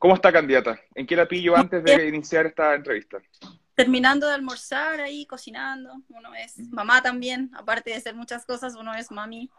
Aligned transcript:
¿Cómo 0.00 0.14
está, 0.14 0.32
candidata? 0.32 0.80
¿En 0.94 1.06
qué 1.06 1.14
la 1.14 1.28
pillo 1.28 1.54
antes 1.54 1.84
de 1.84 2.08
iniciar 2.08 2.46
esta 2.46 2.74
entrevista? 2.74 3.18
Terminando 3.74 4.26
de 4.26 4.32
almorzar 4.32 4.98
ahí, 4.98 5.26
cocinando. 5.26 5.92
Uno 6.08 6.34
es 6.34 6.58
mamá 6.70 7.02
también, 7.02 7.50
aparte 7.52 7.90
de 7.90 8.00
ser 8.00 8.14
muchas 8.14 8.46
cosas, 8.46 8.76
uno 8.76 8.94
es 8.94 9.10
mami. 9.10 9.50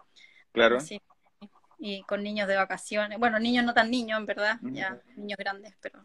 Claro. 0.52 0.80
Y 1.78 2.02
con 2.04 2.24
niños 2.24 2.48
de 2.48 2.56
vacaciones. 2.56 3.20
Bueno, 3.20 3.38
niños 3.38 3.64
no 3.66 3.76
tan 3.76 3.92
niños, 3.92 4.20
en 4.20 4.26
verdad, 4.26 4.58
ya 4.64 5.00
niños 5.16 5.38
grandes, 5.38 5.76
pero 5.80 6.04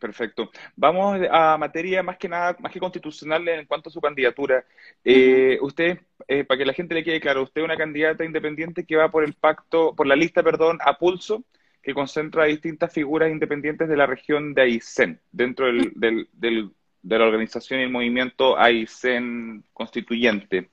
Perfecto. 0.00 0.50
Vamos 0.74 1.20
a 1.30 1.58
materia 1.58 2.02
más 2.02 2.16
que 2.16 2.30
nada, 2.30 2.56
más 2.60 2.72
que 2.72 2.80
constitucional 2.80 3.46
en 3.46 3.66
cuanto 3.66 3.90
a 3.90 3.92
su 3.92 4.00
candidatura. 4.00 4.64
Eh, 5.04 5.58
usted, 5.60 5.98
eh, 6.26 6.44
para 6.44 6.56
que 6.56 6.64
la 6.64 6.72
gente 6.72 6.94
le 6.94 7.04
quede 7.04 7.20
claro, 7.20 7.42
usted 7.42 7.60
es 7.60 7.64
una 7.66 7.76
candidata 7.76 8.24
independiente 8.24 8.86
que 8.86 8.96
va 8.96 9.10
por 9.10 9.22
el 9.22 9.34
pacto, 9.34 9.94
por 9.94 10.06
la 10.06 10.16
lista, 10.16 10.42
perdón, 10.42 10.78
a 10.80 10.96
pulso, 10.96 11.44
que 11.88 11.94
concentra 11.94 12.42
a 12.42 12.46
distintas 12.46 12.92
figuras 12.92 13.30
independientes 13.30 13.88
de 13.88 13.96
la 13.96 14.04
región 14.04 14.52
de 14.52 14.60
Aysén, 14.60 15.18
dentro 15.32 15.64
del, 15.64 16.28
del, 16.34 16.70
de 17.00 17.18
la 17.18 17.24
organización 17.24 17.80
y 17.80 17.84
el 17.84 17.90
movimiento 17.90 18.58
Aysén 18.58 19.64
constituyente. 19.72 20.68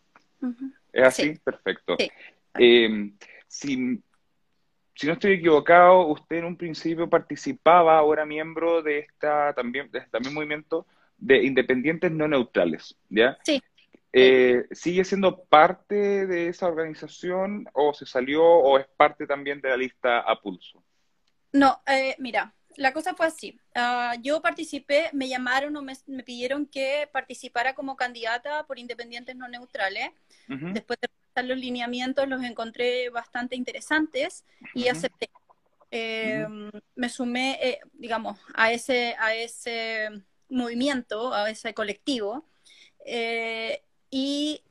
¿Es 0.91 1.03
así? 1.03 1.39
Perfecto. 1.41 1.95
Eh, 2.59 3.11
si 3.47 4.01
si 4.93 5.07
no 5.07 5.13
estoy 5.13 5.33
equivocado, 5.33 6.07
usted 6.07 6.37
en 6.37 6.45
un 6.45 6.57
principio 6.57 7.09
participaba, 7.09 7.97
ahora 7.97 8.25
miembro 8.25 8.81
de 8.81 8.99
esta 8.99 9.53
también, 9.53 9.89
de 9.91 9.99
este 9.99 10.11
también 10.11 10.33
movimiento 10.33 10.85
de 11.17 11.45
independientes 11.45 12.11
no 12.11 12.27
neutrales, 12.27 12.97
¿ya? 13.09 13.37
Sí. 13.45 13.63
Eh, 14.11 14.65
¿Sigue 14.71 15.05
siendo 15.05 15.43
parte 15.45 16.27
de 16.27 16.47
esa 16.47 16.67
organización 16.67 17.69
o 17.71 17.93
se 17.93 18.05
salió 18.05 18.43
o 18.43 18.77
es 18.77 18.87
parte 18.97 19.25
también 19.25 19.61
de 19.61 19.69
la 19.69 19.77
lista 19.77 20.19
a 20.19 20.41
pulso? 20.41 20.83
No, 21.55 21.81
eh, 21.87 22.17
mira, 22.19 22.53
la 22.75 22.91
cosa 22.91 23.15
fue 23.15 23.27
así. 23.27 23.57
Ah, 23.73 24.15
yo 24.21 24.41
participé, 24.41 25.09
me 25.13 25.29
llamaron 25.29 25.77
o 25.77 25.81
me, 25.81 25.95
pidieron 26.25 26.65
que 26.65 27.07
participara 27.13 27.73
como 27.73 27.95
candidata 27.95 28.65
por 28.65 28.77
independientes 28.77 29.37
no 29.37 29.47
neutrales. 29.47 30.09
Después 30.47 30.99
de 30.99 31.43
los 31.43 31.57
lineamientos 31.57 32.27
los 32.27 32.43
encontré 32.43 33.09
bastante 33.09 33.55
interesantes 33.55 34.43
y 34.73 34.89
acepté. 34.89 35.29
Eh, 35.91 36.45
me 36.95 37.07
sumé, 37.07 37.57
eh, 37.61 37.79
digamos, 37.93 38.37
a 38.53 38.73
ese, 38.73 39.15
a 39.17 39.33
ese 39.33 40.09
movimiento, 40.49 41.33
a 41.33 41.49
ese 41.49 41.73
colectivo, 41.73 42.45
eh, 43.05 43.81
y 44.09 44.61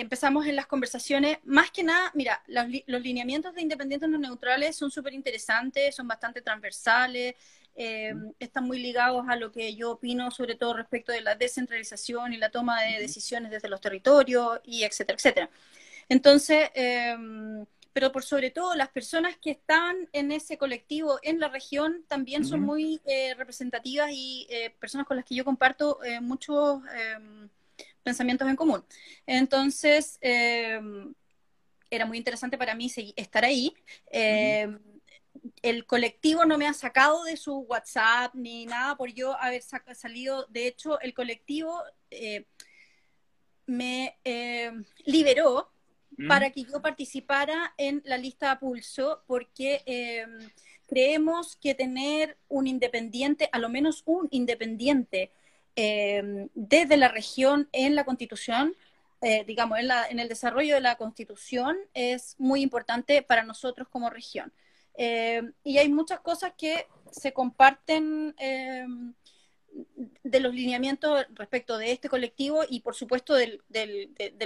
empezamos 0.00 0.46
en 0.46 0.56
las 0.56 0.66
conversaciones, 0.66 1.38
más 1.44 1.70
que 1.70 1.82
nada, 1.82 2.10
mira, 2.14 2.42
los, 2.46 2.66
los 2.86 3.02
lineamientos 3.02 3.54
de 3.54 3.62
independientes 3.62 4.08
no 4.08 4.18
neutrales 4.18 4.76
son 4.76 4.90
súper 4.90 5.14
interesantes, 5.14 5.94
son 5.94 6.06
bastante 6.06 6.42
transversales, 6.42 7.34
eh, 7.78 8.14
están 8.38 8.64
muy 8.64 8.78
ligados 8.78 9.26
a 9.28 9.36
lo 9.36 9.52
que 9.52 9.74
yo 9.74 9.92
opino, 9.92 10.30
sobre 10.30 10.54
todo 10.54 10.74
respecto 10.74 11.12
de 11.12 11.20
la 11.20 11.34
descentralización 11.34 12.32
y 12.32 12.38
la 12.38 12.50
toma 12.50 12.80
de 12.82 13.00
decisiones 13.00 13.50
desde 13.50 13.68
los 13.68 13.82
territorios, 13.82 14.60
y 14.64 14.84
etcétera, 14.84 15.16
etcétera. 15.16 15.50
Entonces, 16.08 16.70
em, 16.74 17.66
pero 17.92 18.12
por 18.12 18.24
sobre 18.24 18.50
todo 18.50 18.74
las 18.74 18.88
personas 18.88 19.36
que 19.36 19.50
están 19.50 20.08
en 20.12 20.32
ese 20.32 20.56
colectivo 20.56 21.18
en 21.22 21.40
la 21.40 21.48
región 21.48 22.04
también 22.08 22.44
son 22.44 22.60
muy 22.60 23.00
eh, 23.06 23.34
representativas 23.34 24.10
y 24.12 24.46
eh, 24.50 24.70
personas 24.78 25.06
con 25.06 25.16
las 25.16 25.24
que 25.26 25.34
yo 25.34 25.44
comparto 25.44 25.98
muchos 26.20 26.82
em, 26.94 27.48
pensamientos 28.06 28.48
en 28.48 28.56
común. 28.56 28.82
Entonces, 29.26 30.16
em, 30.22 31.12
era 31.90 32.06
muy 32.06 32.16
interesante 32.16 32.56
para 32.56 32.74
mí 32.74 32.90
estar 33.16 33.44
ahí 33.44 33.74
el 35.62 35.86
colectivo 35.86 36.44
no 36.44 36.58
me 36.58 36.66
ha 36.66 36.72
sacado 36.72 37.24
de 37.24 37.36
su 37.36 37.58
WhatsApp 37.60 38.34
ni 38.34 38.66
nada 38.66 38.96
por 38.96 39.12
yo 39.12 39.36
haber 39.40 39.62
salido. 39.62 40.46
De 40.48 40.66
hecho, 40.66 41.00
el 41.00 41.14
colectivo 41.14 41.82
eh, 42.10 42.46
me 43.66 44.18
eh, 44.24 44.72
liberó 45.04 45.70
mm. 46.16 46.28
para 46.28 46.50
que 46.50 46.64
yo 46.64 46.80
participara 46.82 47.74
en 47.76 48.02
la 48.04 48.18
lista 48.18 48.58
pulso, 48.58 49.22
porque 49.26 49.82
em, 49.86 50.50
creemos 50.86 51.56
que 51.56 51.74
tener 51.74 52.38
un 52.48 52.66
independiente, 52.66 53.48
a 53.52 53.58
lo 53.58 53.68
menos 53.68 54.02
un 54.06 54.28
independiente, 54.30 55.32
em, 55.76 56.48
desde 56.54 56.96
la 56.96 57.08
región 57.08 57.68
en 57.72 57.94
la 57.94 58.04
constitución, 58.04 58.74
eh, 59.20 59.44
digamos, 59.46 59.78
en, 59.78 59.88
en 60.10 60.18
el 60.18 60.28
desarrollo 60.28 60.74
de 60.74 60.80
la 60.80 60.96
constitución, 60.96 61.76
es 61.94 62.34
muy 62.38 62.62
importante 62.62 63.22
para 63.22 63.44
nosotros 63.44 63.88
como 63.88 64.10
región. 64.10 64.52
Eh, 64.96 65.42
y 65.62 65.78
hay 65.78 65.88
muchas 65.88 66.20
cosas 66.20 66.52
que 66.56 66.86
se 67.10 67.32
comparten 67.32 68.34
eh, 68.38 68.86
de 70.22 70.40
los 70.40 70.54
lineamientos 70.54 71.26
respecto 71.34 71.76
de 71.76 71.92
este 71.92 72.08
colectivo 72.08 72.62
y 72.68 72.80
por 72.80 72.94
supuesto 72.94 73.34
de, 73.34 73.60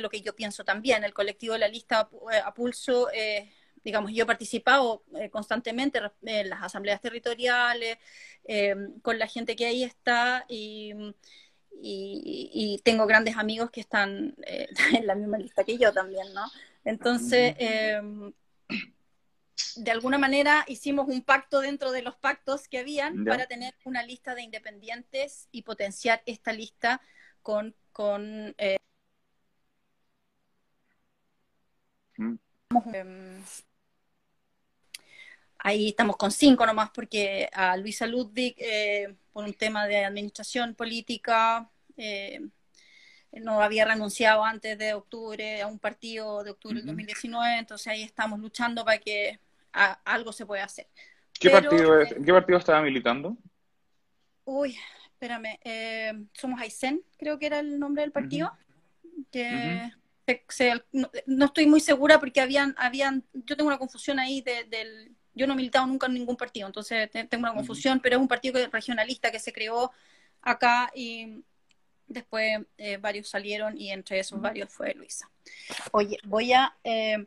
lo 0.00 0.10
que 0.10 0.20
yo 0.22 0.34
pienso 0.34 0.64
también. 0.64 1.04
El 1.04 1.14
colectivo 1.14 1.52
de 1.54 1.60
la 1.60 1.68
lista 1.68 2.10
a, 2.44 2.54
pulso, 2.54 3.10
eh, 3.12 3.50
digamos, 3.84 4.12
yo 4.12 4.24
he 4.24 4.26
participado 4.26 5.02
constantemente 5.30 6.00
en 6.22 6.50
las 6.50 6.62
asambleas 6.62 7.00
territoriales, 7.00 7.98
con 9.02 9.18
la 9.18 9.26
gente 9.26 9.56
que 9.56 9.66
ahí 9.66 9.84
está 9.84 10.44
y, 10.48 10.92
y 11.82 12.80
tengo 12.84 13.06
grandes 13.06 13.36
amigos 13.36 13.70
que 13.70 13.80
están 13.80 14.34
en 14.94 15.06
la 15.06 15.14
misma 15.14 15.38
lista 15.38 15.64
que 15.64 15.78
yo 15.78 15.92
también, 15.92 16.32
¿no? 16.34 16.44
Entonces, 16.84 17.56
de 19.76 19.90
alguna 19.90 20.18
manera 20.18 20.64
hicimos 20.68 21.08
un 21.08 21.22
pacto 21.22 21.60
dentro 21.60 21.92
de 21.92 22.02
los 22.02 22.16
pactos 22.16 22.68
que 22.68 22.78
habían 22.78 23.24
para 23.24 23.46
tener 23.46 23.74
una 23.84 24.02
lista 24.02 24.34
de 24.34 24.42
independientes 24.42 25.48
y 25.52 25.62
potenciar 25.62 26.22
esta 26.26 26.52
lista 26.52 27.00
con... 27.42 27.74
con 27.92 28.54
eh, 28.58 28.78
mm. 32.16 32.34
Ahí 35.62 35.88
estamos 35.88 36.16
con 36.16 36.30
cinco 36.30 36.66
nomás 36.66 36.90
porque 36.90 37.48
a 37.52 37.76
Luisa 37.76 38.06
Ludwig, 38.06 38.54
eh, 38.58 39.14
por 39.32 39.44
un 39.44 39.54
tema 39.54 39.86
de 39.86 40.04
administración 40.04 40.74
política, 40.74 41.70
eh, 41.96 42.40
no 43.32 43.62
había 43.62 43.84
renunciado 43.84 44.44
antes 44.44 44.76
de 44.76 44.94
octubre 44.94 45.62
a 45.62 45.66
un 45.66 45.78
partido 45.78 46.42
de 46.42 46.50
octubre 46.50 46.78
del 46.78 46.86
2019, 46.86 47.58
entonces 47.58 47.86
ahí 47.86 48.02
estamos 48.02 48.40
luchando 48.40 48.84
para 48.84 48.98
que 48.98 49.38
algo 50.04 50.32
se 50.32 50.46
puede 50.46 50.62
hacer. 50.62 50.88
¿Qué, 51.38 51.48
partido 51.50 52.00
es, 52.00 52.12
¿Qué 52.12 52.32
partido 52.32 52.58
estaba 52.58 52.82
militando? 52.82 53.36
Uy, 54.44 54.76
espérame, 55.12 55.58
eh, 55.62 56.12
somos 56.32 56.60
Aysén, 56.60 57.02
creo 57.18 57.38
que 57.38 57.46
era 57.46 57.60
el 57.60 57.78
nombre 57.78 58.02
del 58.02 58.12
partido. 58.12 58.52
que 59.30 59.92
no, 61.26 61.44
estoy 61.46 61.66
muy 61.66 61.80
segura 61.80 62.20
porque 62.20 62.40
habían, 62.40 62.74
habían, 62.78 63.24
yo 63.32 63.56
tengo 63.56 63.68
una 63.68 63.78
confusión 63.78 64.18
ahí 64.18 64.42
del, 64.42 65.14
yo 65.40 65.46
no 65.46 65.54
he 65.54 65.56
militado 65.56 65.86
nunca 65.86 66.06
en 66.06 66.12
ningún 66.12 66.36
partido, 66.36 66.66
entonces 66.66 67.10
tengo 67.10 67.44
una 67.44 67.54
confusión, 67.54 67.98
pero 68.00 68.16
es 68.16 68.20
un 68.20 68.28
partido 68.28 68.60
regionalista 68.70 69.30
que 69.30 69.38
se 69.38 69.54
creó 69.54 69.90
acá 70.42 70.90
y 70.94 71.42
después 72.06 72.60
eh, 72.76 72.98
varios 72.98 73.30
salieron 73.30 73.80
y 73.80 73.90
entre 73.90 74.18
esos 74.18 74.38
varios 74.38 74.68
fue 74.70 74.92
Luisa. 74.92 75.30
Oye, 75.92 76.18
voy 76.24 76.52
a... 76.52 76.76
Eh, 76.84 77.26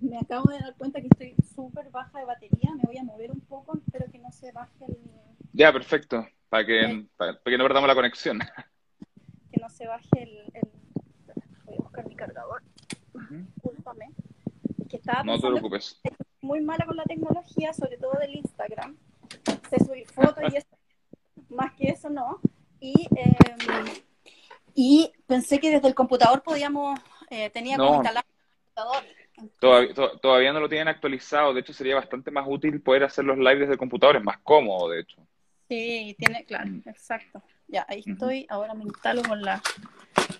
me 0.00 0.18
acabo 0.18 0.50
de 0.50 0.60
dar 0.60 0.74
cuenta 0.76 1.00
que 1.02 1.08
estoy 1.08 1.34
súper 1.54 1.90
baja 1.90 2.18
de 2.18 2.24
batería, 2.24 2.70
me 2.74 2.84
voy 2.84 2.96
a 2.96 3.04
mover 3.04 3.30
un 3.30 3.40
poco, 3.40 3.76
espero 3.76 4.10
que 4.10 4.18
no 4.18 4.32
se 4.32 4.50
baje 4.52 4.86
el... 4.88 4.96
Ya, 5.52 5.70
perfecto, 5.74 6.26
para 6.48 6.64
que, 6.64 7.06
para, 7.18 7.38
que 7.44 7.58
no 7.58 7.64
perdamos 7.64 7.86
la 7.86 7.94
conexión. 7.94 8.38
Que 9.52 9.60
no 9.60 9.68
se 9.68 9.86
baje 9.86 10.22
el... 10.22 10.52
Voy 11.64 11.74
a 11.74 11.82
buscar 11.82 12.08
mi 12.08 12.16
cargador, 12.16 12.62
discúlpame. 13.30 14.10
que 14.88 14.96
estaba 14.96 15.22
no 15.22 15.38
te 15.38 15.46
preocupes. 15.46 16.00
Muy 16.42 16.60
mala 16.60 16.86
con 16.86 16.96
la 16.96 17.04
tecnología, 17.04 17.72
sobre 17.72 17.96
todo 17.96 18.12
del 18.18 18.34
Instagram. 18.36 18.96
Sé 19.68 19.84
subir 19.84 20.06
fotos 20.08 20.42
y 20.52 20.56
eso, 20.56 20.68
más 21.50 21.72
que 21.74 21.88
eso 21.88 22.08
no. 22.10 22.40
Y, 22.80 23.08
em, 23.16 23.86
y 24.74 25.12
pensé 25.26 25.58
que 25.58 25.70
desde 25.70 25.88
el 25.88 25.94
computador 25.94 26.42
podíamos, 26.42 26.98
eh, 27.30 27.50
tenía 27.50 27.76
como 27.76 27.96
instalar 27.96 28.24
el 28.26 28.34
computador 28.64 29.04
Todavía, 30.20 30.52
no 30.52 30.60
lo 30.60 30.68
tienen 30.68 30.88
actualizado, 30.88 31.54
de 31.54 31.60
hecho 31.60 31.72
sería 31.72 31.94
bastante 31.94 32.30
más 32.30 32.46
útil 32.48 32.80
poder 32.80 33.04
hacer 33.04 33.24
los 33.24 33.38
lives 33.38 33.60
desde 33.60 33.72
el 33.72 33.78
computador, 33.78 34.16
es 34.16 34.24
más 34.24 34.38
cómodo, 34.42 34.90
de 34.90 35.00
hecho. 35.00 35.26
Sí, 35.68 36.14
tiene, 36.18 36.44
claro, 36.44 36.70
exacto. 36.86 37.42
Ya, 37.68 37.86
ahí 37.88 38.02
estoy, 38.04 38.46
ahora 38.48 38.74
me 38.74 38.84
instalo 38.84 39.22
con 39.22 39.40
la... 39.42 39.62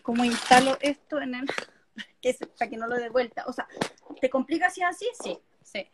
¿Cómo 0.03 0.25
instalo 0.25 0.77
esto 0.81 1.21
en 1.21 1.35
el...? 1.35 1.47
Que 2.23 2.35
para 2.59 2.71
que 2.71 2.77
no 2.77 2.87
lo 2.87 2.97
dé 2.97 3.11
vuelta. 3.11 3.45
O 3.47 3.53
sea, 3.53 3.67
¿te 4.21 4.31
complica 4.31 4.71
si 4.71 4.83
así? 4.83 5.07
Sí, 5.23 5.39
sí. 5.63 5.87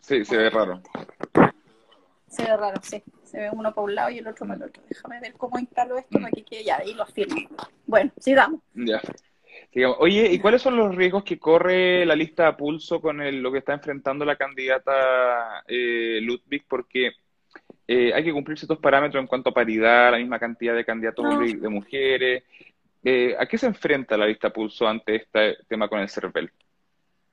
Sí, 0.00 0.24
se 0.24 0.36
ve 0.36 0.50
raro. 0.50 0.82
Se 2.28 2.42
ve 2.42 2.56
raro, 2.56 2.80
sí. 2.82 3.02
Se 3.24 3.38
ve 3.38 3.50
uno 3.50 3.74
para 3.74 3.84
un 3.84 3.94
lado 3.94 4.10
y 4.10 4.18
el 4.18 4.26
otro 4.26 4.46
para 4.46 4.56
el 4.56 4.70
otro. 4.70 4.82
Déjame 4.88 5.20
ver 5.20 5.34
cómo 5.34 5.58
instalo 5.58 5.98
esto 5.98 6.18
para 6.18 6.30
que 6.30 6.44
quede 6.44 6.64
ya, 6.64 6.78
ahí 6.78 6.94
lo 6.94 7.06
firmo. 7.06 7.36
Bueno, 7.86 8.10
sigamos. 8.18 8.60
Ya. 8.74 9.00
Oye, 9.98 10.32
¿y 10.32 10.38
cuáles 10.38 10.62
son 10.62 10.76
los 10.76 10.94
riesgos 10.94 11.24
que 11.24 11.38
corre 11.38 12.06
la 12.06 12.16
lista 12.16 12.48
a 12.48 12.56
pulso 12.56 13.00
con 13.00 13.18
lo 13.42 13.52
que 13.52 13.58
está 13.58 13.74
enfrentando 13.74 14.24
la 14.24 14.36
candidata 14.36 15.62
eh, 15.66 16.20
Ludwig? 16.22 16.64
Porque 16.66 17.12
eh, 17.86 18.12
hay 18.14 18.24
que 18.24 18.32
cumplir 18.32 18.58
ciertos 18.58 18.78
parámetros 18.78 19.20
en 19.20 19.26
cuanto 19.26 19.50
a 19.50 19.54
paridad, 19.54 20.12
la 20.12 20.18
misma 20.18 20.38
cantidad 20.38 20.74
de 20.74 20.84
candidatos 20.84 21.26
y 21.46 21.56
de 21.56 21.68
mujeres. 21.68 22.44
Eh, 23.04 23.36
¿A 23.38 23.46
qué 23.46 23.58
se 23.58 23.66
enfrenta 23.66 24.16
la 24.16 24.26
lista 24.26 24.50
pulso 24.50 24.86
ante 24.86 25.16
este 25.16 25.58
tema 25.68 25.88
con 25.88 26.00
el 26.00 26.08
CERVEL? 26.08 26.50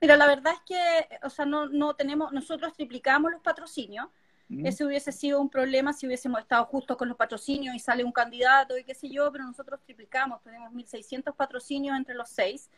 Mira, 0.00 0.16
la 0.16 0.26
verdad 0.26 0.52
es 0.54 0.60
que, 0.60 1.18
o 1.22 1.30
sea, 1.30 1.46
no, 1.46 1.66
no 1.68 1.94
tenemos, 1.94 2.32
nosotros 2.32 2.72
triplicamos 2.74 3.32
los 3.32 3.40
patrocinios. 3.40 4.08
Ese 4.48 4.84
hubiese 4.84 5.10
sido 5.10 5.40
un 5.40 5.50
problema 5.50 5.92
si 5.92 6.06
hubiésemos 6.06 6.40
estado 6.40 6.64
justo 6.66 6.96
con 6.96 7.08
los 7.08 7.16
patrocinios 7.16 7.74
y 7.74 7.80
sale 7.80 8.04
un 8.04 8.12
candidato 8.12 8.78
y 8.78 8.84
qué 8.84 8.94
sé 8.94 9.08
yo, 9.08 9.32
pero 9.32 9.42
nosotros 9.42 9.80
triplicamos, 9.82 10.40
tenemos 10.40 10.72
1.600 10.72 11.34
patrocinios 11.34 11.96
entre 11.96 12.14
los 12.14 12.28
seis. 12.28 12.70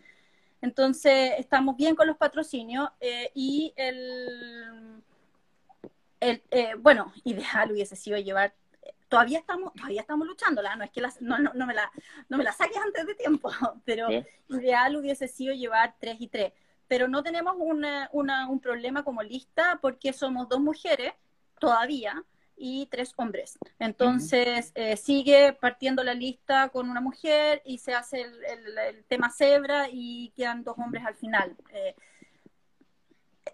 Entonces, 0.62 1.32
estamos 1.37 1.76
bien 1.76 1.94
con 1.94 2.06
los 2.06 2.17
patrocinios 2.17 2.88
eh, 3.00 3.31
y 3.35 3.75
el, 3.76 5.03
el 6.21 6.43
eh, 6.50 6.75
bueno, 6.79 7.12
ideal 7.25 7.71
hubiese 7.71 7.97
sido 7.97 8.17
llevar 8.17 8.55
todavía 9.11 9.38
estamos 9.38 9.73
todavía 9.75 10.03
estamos 10.03 10.26
luchándola 10.26 10.76
no 10.76 10.85
es 10.85 10.91
que 10.91 11.00
no, 11.21 11.38
no, 11.38 11.67
me 11.67 11.73
la 11.73 11.91
no 12.29 12.37
me 12.37 12.44
la 12.44 12.53
saques 12.53 12.76
antes 12.76 13.06
de 13.06 13.14
tiempo 13.14 13.50
pero 13.87 14.09
ideal 14.49 14.97
hubiese 14.97 15.29
sido 15.29 15.55
llevar 15.55 15.94
tres 15.99 16.21
y 16.21 16.29
tres 16.29 16.53
pero 16.88 17.06
no 17.06 17.23
tenemos 17.23 17.55
una, 17.58 18.08
un 18.12 18.61
problema 18.61 19.05
como 19.05 19.23
lista 19.23 19.79
porque 19.81 20.12
somos 20.12 20.49
dos 20.49 20.61
mujeres 20.61 21.12
todavía 21.61 22.25
y 22.56 22.87
tres 22.87 23.12
hombres. 23.17 23.58
Entonces 23.79 24.73
eh, 24.75 24.96
sigue 24.96 25.52
partiendo 25.52 26.02
la 26.02 26.14
lista 26.14 26.70
con 26.70 26.90
una 26.90 27.00
mujer 27.00 27.62
y 27.64 27.79
se 27.79 27.94
hace 27.94 28.23
el, 28.23 29.05
tema 29.06 29.31
cebra 29.31 29.88
y 29.90 30.32
quedan 30.37 30.64
dos 30.64 30.76
hombres 30.79 31.05
al 31.06 31.14
final. 31.14 31.55
Eh, 31.73 31.94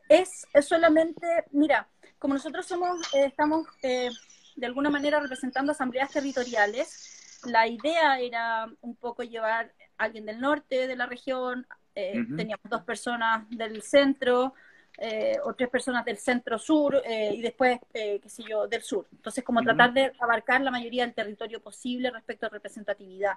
es, 0.08 0.46
solamente, 0.62 1.44
mira, 1.50 1.88
como 2.18 2.34
nosotros 2.34 2.66
somos, 2.66 2.98
eh, 3.14 3.26
estamos 3.26 3.66
de 3.82 4.66
alguna 4.66 4.90
manera 4.90 5.20
representando 5.20 5.72
asambleas 5.72 6.10
territoriales, 6.10 7.40
la 7.44 7.66
idea 7.66 8.18
era 8.20 8.68
un 8.80 8.96
poco 8.96 9.22
llevar 9.22 9.72
a 9.98 10.04
alguien 10.04 10.24
del 10.24 10.40
norte 10.40 10.86
de 10.86 10.96
la 10.96 11.06
región, 11.06 11.66
teníamos 11.94 12.68
dos 12.68 12.82
personas 12.82 13.48
del 13.50 13.80
centro, 13.82 14.54
eh, 14.98 15.38
o 15.42 15.54
tres 15.54 15.68
personas 15.68 16.04
del 16.04 16.18
centro 16.18 16.56
sur 16.56 17.02
eh, 17.04 17.34
y 17.34 17.42
después, 17.42 17.80
eh, 17.92 18.20
qué 18.22 18.28
sé 18.28 18.44
yo, 18.48 18.68
del 18.68 18.82
sur. 18.82 19.08
Entonces, 19.10 19.42
como 19.42 19.60
tratar 19.60 19.92
de 19.92 20.12
abarcar 20.20 20.60
la 20.60 20.70
mayoría 20.70 21.04
del 21.04 21.14
territorio 21.14 21.60
posible 21.60 22.12
respecto 22.12 22.46
a 22.46 22.48
representatividad, 22.48 23.32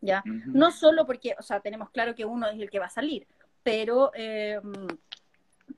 ¿ya? 0.00 0.22
No 0.24 0.70
solo 0.70 1.04
porque, 1.04 1.36
o 1.38 1.42
sea, 1.42 1.60
tenemos 1.60 1.90
claro 1.90 2.14
que 2.14 2.24
uno 2.24 2.48
es 2.48 2.58
el 2.58 2.70
que 2.70 2.78
va 2.78 2.86
a 2.86 2.90
salir, 2.90 3.26
pero, 3.62 4.10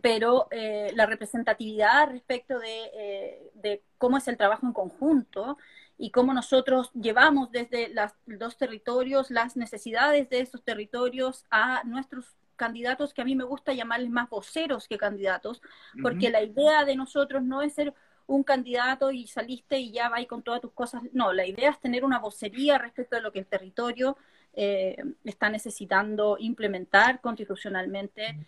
pero 0.00 0.48
la 0.50 1.06
representatividad 1.06 2.10
respecto 2.10 2.60
de, 2.60 3.50
de, 3.54 3.82
cómo 3.98 4.18
es 4.18 4.28
el 4.28 4.36
trabajo 4.36 4.66
en 4.66 4.72
conjunto 4.72 5.58
y 5.96 6.10
cómo 6.10 6.34
nosotros 6.34 6.90
llevamos 6.94 7.50
desde 7.52 7.92
los 7.94 8.12
dos 8.26 8.56
territorios 8.56 9.30
las 9.30 9.56
necesidades 9.56 10.28
de 10.28 10.40
esos 10.40 10.62
territorios 10.62 11.44
a 11.50 11.82
nuestros 11.84 12.36
candidatos 12.56 13.14
que 13.14 13.22
a 13.22 13.24
mí 13.24 13.34
me 13.34 13.44
gusta 13.44 13.72
llamarles 13.72 14.10
más 14.10 14.28
voceros 14.30 14.88
que 14.88 14.98
candidatos, 14.98 15.60
porque 16.02 16.30
la 16.30 16.42
idea 16.42 16.84
de 16.84 16.96
nosotros 16.96 17.42
no 17.42 17.62
es 17.62 17.74
ser 17.74 17.94
un 18.26 18.42
candidato 18.42 19.10
y 19.10 19.26
saliste 19.26 19.78
y 19.78 19.92
ya 19.92 20.08
vais 20.08 20.26
con 20.26 20.42
todas 20.42 20.60
tus 20.60 20.72
cosas. 20.72 21.02
No, 21.12 21.32
la 21.32 21.46
idea 21.46 21.70
es 21.70 21.80
tener 21.80 22.04
una 22.04 22.18
vocería 22.18 22.78
respecto 22.78 23.16
de 23.16 23.22
lo 23.22 23.32
que 23.32 23.40
el 23.40 23.46
territorio 23.46 24.16
eh, 24.54 24.96
está 25.24 25.50
necesitando 25.50 26.36
implementar 26.38 27.20
constitucionalmente 27.20 28.38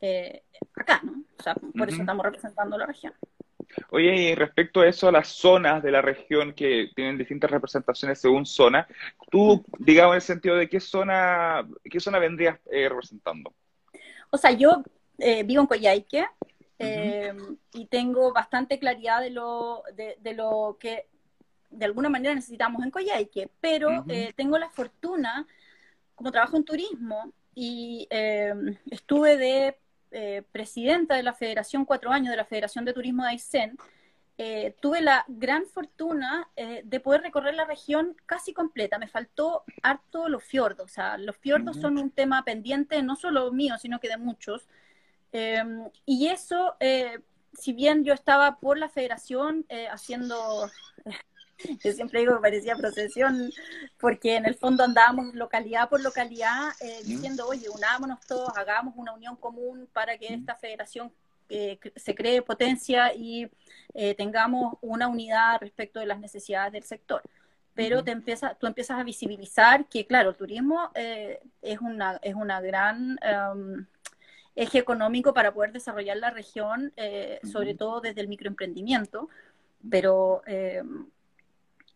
eh, 0.00 0.44
acá, 0.76 1.00
¿no? 1.02 1.24
O 1.38 1.42
sea, 1.42 1.54
por 1.54 1.88
eso 1.88 2.00
estamos 2.00 2.24
representando 2.24 2.78
la 2.78 2.86
región. 2.86 3.14
Oye, 3.90 4.14
y 4.14 4.34
respecto 4.34 4.80
a 4.80 4.88
eso, 4.88 5.08
a 5.08 5.12
las 5.12 5.28
zonas 5.28 5.82
de 5.82 5.90
la 5.90 6.02
región 6.02 6.52
que 6.52 6.90
tienen 6.94 7.18
distintas 7.18 7.50
representaciones 7.50 8.20
según 8.20 8.46
zona, 8.46 8.86
tú, 9.30 9.64
digamos, 9.78 10.12
en 10.12 10.16
el 10.16 10.22
sentido 10.22 10.56
de 10.56 10.68
qué 10.68 10.80
zona, 10.80 11.66
qué 11.84 12.00
zona 12.00 12.18
vendrías 12.18 12.58
eh, 12.70 12.88
representando. 12.88 13.52
O 14.30 14.38
sea, 14.38 14.50
yo 14.50 14.82
eh, 15.18 15.42
vivo 15.42 15.62
en 15.62 15.66
Coyhaique 15.66 16.26
eh, 16.78 17.32
y 17.72 17.86
tengo 17.86 18.32
bastante 18.32 18.78
claridad 18.78 19.20
de 19.20 19.30
lo, 19.30 19.82
de, 19.94 20.34
lo 20.34 20.76
que 20.78 21.06
de 21.70 21.84
alguna 21.84 22.08
manera 22.08 22.34
necesitamos 22.34 22.82
en 22.82 22.90
Coyhaique, 22.90 23.50
pero 23.60 24.04
tengo 24.36 24.58
la 24.58 24.70
fortuna, 24.70 25.46
como 26.14 26.32
trabajo 26.32 26.56
en 26.56 26.64
turismo 26.64 27.32
y 27.54 28.08
estuve 28.90 29.36
de 29.36 29.76
eh, 30.16 30.42
presidenta 30.52 31.16
de 31.16 31.24
la 31.24 31.34
Federación 31.34 31.84
cuatro 31.84 32.12
años 32.12 32.30
de 32.30 32.36
la 32.36 32.44
Federación 32.44 32.84
de 32.84 32.92
Turismo 32.92 33.24
de 33.24 33.30
Aysén, 33.30 33.76
eh, 34.38 34.76
tuve 34.80 35.00
la 35.00 35.24
gran 35.26 35.66
fortuna 35.66 36.48
eh, 36.54 36.82
de 36.84 37.00
poder 37.00 37.22
recorrer 37.22 37.54
la 37.54 37.64
región 37.64 38.16
casi 38.24 38.52
completa. 38.52 38.98
Me 38.98 39.08
faltó 39.08 39.64
harto 39.82 40.28
los 40.28 40.44
fiordos. 40.44 40.84
O 40.90 40.94
sea, 40.94 41.18
los 41.18 41.36
fiordos 41.36 41.76
son 41.80 41.98
un 41.98 42.10
tema 42.10 42.44
pendiente 42.44 43.02
no 43.02 43.16
solo 43.16 43.50
mío, 43.52 43.76
sino 43.76 43.98
que 43.98 44.08
de 44.08 44.16
muchos. 44.16 44.68
Em, 45.32 45.90
y 46.06 46.28
eso, 46.28 46.76
si 47.52 47.72
bien 47.72 48.04
yo 48.04 48.14
estaba 48.14 48.60
por 48.60 48.78
la 48.78 48.88
federación 48.88 49.66
haciendo 49.90 50.70
yo 51.84 51.92
siempre 51.92 52.20
digo 52.20 52.34
que 52.34 52.40
parecía 52.40 52.76
procesión, 52.76 53.52
porque 53.98 54.36
en 54.36 54.46
el 54.46 54.54
fondo 54.54 54.84
andábamos 54.84 55.34
localidad 55.34 55.88
por 55.88 56.02
localidad 56.02 56.70
eh, 56.80 57.00
diciendo, 57.04 57.46
oye, 57.46 57.68
unámonos 57.68 58.20
todos, 58.26 58.56
hagamos 58.56 58.94
una 58.96 59.12
unión 59.12 59.36
común 59.36 59.88
para 59.92 60.18
que 60.18 60.32
esta 60.32 60.54
federación 60.54 61.12
eh, 61.48 61.78
se 61.96 62.14
cree 62.14 62.42
potencia 62.42 63.14
y 63.14 63.50
eh, 63.94 64.14
tengamos 64.14 64.76
una 64.80 65.08
unidad 65.08 65.60
respecto 65.60 66.00
de 66.00 66.06
las 66.06 66.18
necesidades 66.18 66.72
del 66.72 66.84
sector. 66.84 67.22
Pero 67.74 68.04
te 68.04 68.12
empieza, 68.12 68.54
tú 68.54 68.68
empiezas 68.68 69.00
a 69.00 69.02
visibilizar 69.02 69.86
que, 69.86 70.06
claro, 70.06 70.30
el 70.30 70.36
turismo 70.36 70.92
es, 70.94 71.80
una, 71.80 72.20
es 72.22 72.36
una 72.36 72.60
gran 72.60 73.18
em, 73.20 73.86
eje 74.54 74.78
económico 74.78 75.34
para 75.34 75.52
poder 75.52 75.72
desarrollar 75.72 76.18
la 76.18 76.30
región, 76.30 76.92
sobre 77.42 77.74
todo 77.74 78.00
desde 78.00 78.20
el 78.20 78.28
microemprendimiento, 78.28 79.28
pero 79.90 80.42
em, 80.46 81.08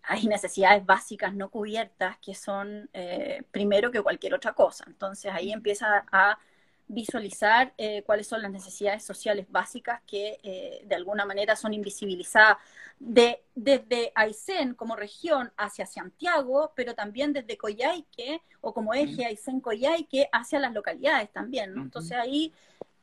hay 0.08 0.26
necesidades 0.26 0.84
básicas 0.86 1.34
no 1.34 1.50
cubiertas 1.50 2.16
que 2.18 2.34
son 2.34 2.88
eh, 2.94 3.42
primero 3.50 3.90
que 3.90 4.00
cualquier 4.00 4.32
otra 4.32 4.54
cosa. 4.54 4.84
Entonces 4.86 5.30
ahí 5.32 5.52
empieza 5.52 6.06
a 6.10 6.38
visualizar 6.86 7.74
eh, 7.76 8.02
cuáles 8.06 8.26
son 8.26 8.40
las 8.40 8.50
necesidades 8.50 9.04
sociales 9.04 9.44
básicas 9.50 10.00
que 10.06 10.40
eh, 10.42 10.82
de 10.86 10.94
alguna 10.94 11.26
manera 11.26 11.54
son 11.56 11.74
invisibilizadas 11.74 12.56
de, 12.98 13.42
desde 13.54 14.10
Aysén 14.14 14.74
como 14.74 14.96
región 14.96 15.52
hacia 15.58 15.84
Santiago, 15.84 16.72
pero 16.74 16.94
también 16.94 17.34
desde 17.34 17.58
Coyhaique 17.58 18.40
o 18.62 18.72
como 18.72 18.94
eje 18.94 19.26
Aysén-Coyhaique 19.26 20.30
hacia 20.32 20.58
las 20.58 20.72
localidades 20.72 21.30
también. 21.30 21.76
Entonces 21.76 22.16
ahí 22.16 22.54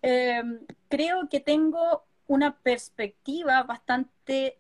creo 0.02 1.30
que 1.30 1.40
tengo 1.40 2.04
una 2.28 2.58
perspectiva 2.58 3.62
bastante 3.64 4.58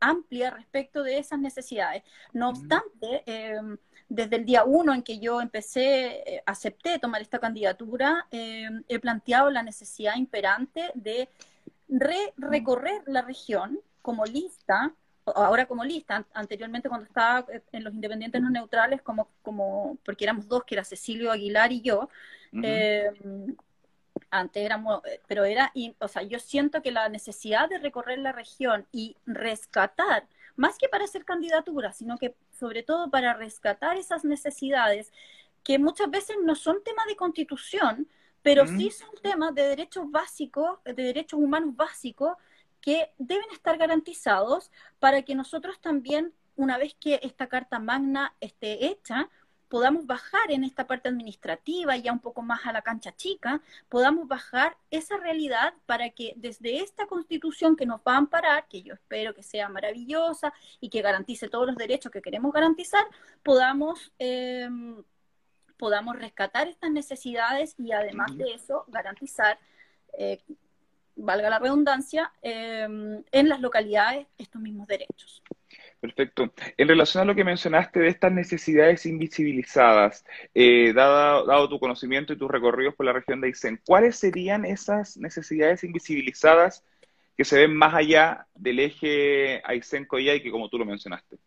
amplia 0.00 0.50
respecto 0.50 1.02
de 1.02 1.18
esas 1.18 1.38
necesidades. 1.38 2.02
No 2.32 2.50
obstante, 2.50 3.22
em, 3.26 3.76
desde 4.08 4.36
el 4.36 4.44
día 4.44 4.64
uno 4.64 4.94
en 4.94 5.02
que 5.02 5.18
yo 5.18 5.40
empecé, 5.40 6.22
eh, 6.36 6.42
acepté 6.46 6.98
tomar 6.98 7.20
esta 7.20 7.38
candidatura, 7.38 8.26
em, 8.30 8.82
he 8.88 8.98
planteado 8.98 9.50
la 9.50 9.62
necesidad 9.62 10.16
imperante 10.16 10.90
de 10.94 11.28
recorrer 12.36 13.02
la 13.06 13.22
región 13.22 13.80
como 14.02 14.24
lista, 14.24 14.94
ahora 15.34 15.66
como 15.66 15.84
lista, 15.84 16.26
anteriormente 16.32 16.88
cuando 16.88 17.06
estaba 17.06 17.46
en 17.72 17.84
los 17.84 17.94
independientes 17.94 18.40
no 18.40 18.50
neutrales, 18.50 19.02
como, 19.02 19.28
como 19.42 19.98
porque 20.04 20.24
éramos 20.24 20.48
dos, 20.48 20.64
que 20.64 20.74
era 20.74 20.84
Cecilio 20.84 21.30
Aguilar 21.30 21.72
y 21.72 21.82
yo, 21.82 22.08
antes 24.30 24.62
éramos, 24.62 25.04
eh, 25.06 25.20
pero 25.26 25.44
era, 25.44 25.72
o 26.00 26.08
sea, 26.08 26.22
yo 26.22 26.38
siento 26.38 26.82
que 26.82 26.92
la 26.92 27.08
necesidad 27.08 27.68
de 27.68 27.78
recorrer 27.78 28.18
la 28.18 28.32
región 28.32 28.86
y 28.92 29.16
rescatar, 29.26 30.26
más 30.56 30.76
que 30.78 30.88
para 30.88 31.04
hacer 31.04 31.24
candidatura, 31.24 31.92
sino 31.92 32.18
que 32.18 32.34
sobre 32.50 32.82
todo 32.82 33.10
para 33.10 33.34
rescatar 33.34 33.96
esas 33.96 34.24
necesidades 34.24 35.12
que 35.62 35.78
muchas 35.78 36.10
veces 36.10 36.36
no 36.42 36.54
son 36.54 36.82
temas 36.82 37.06
de 37.06 37.16
constitución, 37.16 38.08
pero 38.42 38.66
sí 38.66 38.90
son 38.90 39.10
temas 39.22 39.54
de 39.54 39.62
derechos 39.62 40.10
básicos, 40.10 40.78
de 40.84 40.94
derechos 40.94 41.38
humanos 41.38 41.76
básicos, 41.76 42.36
que 42.80 43.12
deben 43.18 43.50
estar 43.52 43.76
garantizados 43.76 44.70
para 44.98 45.22
que 45.22 45.34
nosotros 45.34 45.80
también, 45.80 46.32
una 46.56 46.78
vez 46.78 46.94
que 46.98 47.20
esta 47.22 47.48
Carta 47.48 47.78
Magna 47.78 48.34
esté 48.40 48.86
hecha, 48.86 49.28
podamos 49.68 50.06
bajar 50.06 50.50
en 50.50 50.64
esta 50.64 50.86
parte 50.86 51.08
administrativa, 51.08 51.96
ya 51.96 52.12
un 52.12 52.20
poco 52.20 52.42
más 52.42 52.66
a 52.66 52.72
la 52.72 52.82
cancha 52.82 53.14
chica, 53.14 53.60
podamos 53.88 54.26
bajar 54.26 54.76
esa 54.90 55.16
realidad 55.18 55.74
para 55.86 56.10
que 56.10 56.32
desde 56.36 56.80
esta 56.80 57.06
constitución 57.06 57.76
que 57.76 57.86
nos 57.86 58.00
va 58.00 58.14
a 58.14 58.18
amparar, 58.18 58.66
que 58.68 58.82
yo 58.82 58.94
espero 58.94 59.34
que 59.34 59.42
sea 59.42 59.68
maravillosa 59.68 60.52
y 60.80 60.88
que 60.88 61.02
garantice 61.02 61.48
todos 61.48 61.66
los 61.66 61.76
derechos 61.76 62.10
que 62.10 62.22
queremos 62.22 62.52
garantizar, 62.52 63.04
podamos... 63.42 64.12
Em, 64.18 65.02
podamos 65.78 66.16
rescatar 66.18 66.66
estas 66.66 66.90
necesidades 66.90 67.74
y 67.78 67.92
además 67.92 68.36
de 68.36 68.52
eso 68.52 68.84
garantizar, 68.88 69.58
eh, 70.18 70.42
valga 71.14 71.48
la 71.48 71.60
redundancia, 71.60 72.32
em, 72.42 73.22
en 73.30 73.48
las 73.48 73.60
localidades 73.60 74.26
estos 74.36 74.60
mismos 74.60 74.88
derechos. 74.88 75.42
Perfecto. 76.00 76.52
En 76.76 76.86
relación 76.86 77.22
a 77.22 77.24
lo 77.24 77.34
que 77.34 77.42
mencionaste 77.42 77.98
de 77.98 78.08
estas 78.08 78.30
necesidades 78.30 79.04
invisibilizadas, 79.04 80.24
eh, 80.54 80.92
dado, 80.92 81.68
tu 81.68 81.80
conocimiento 81.80 82.32
y 82.32 82.38
tus 82.38 82.50
recorridos 82.50 82.94
por 82.94 83.06
la 83.06 83.12
región 83.12 83.40
de 83.40 83.48
Aysén, 83.48 83.80
¿cuáles 83.84 84.16
serían 84.16 84.64
esas 84.64 85.16
necesidades 85.16 85.82
invisibilizadas 85.82 86.84
que 87.36 87.44
se 87.44 87.58
ven 87.58 87.74
más 87.74 87.94
allá 87.94 88.46
del 88.54 88.78
eje 88.78 89.60
Aysén-Coyay, 89.64 90.40
que 90.40 90.52
como 90.52 90.68
tú 90.68 90.78
lo 90.78 90.84
mencionaste? 90.84 91.38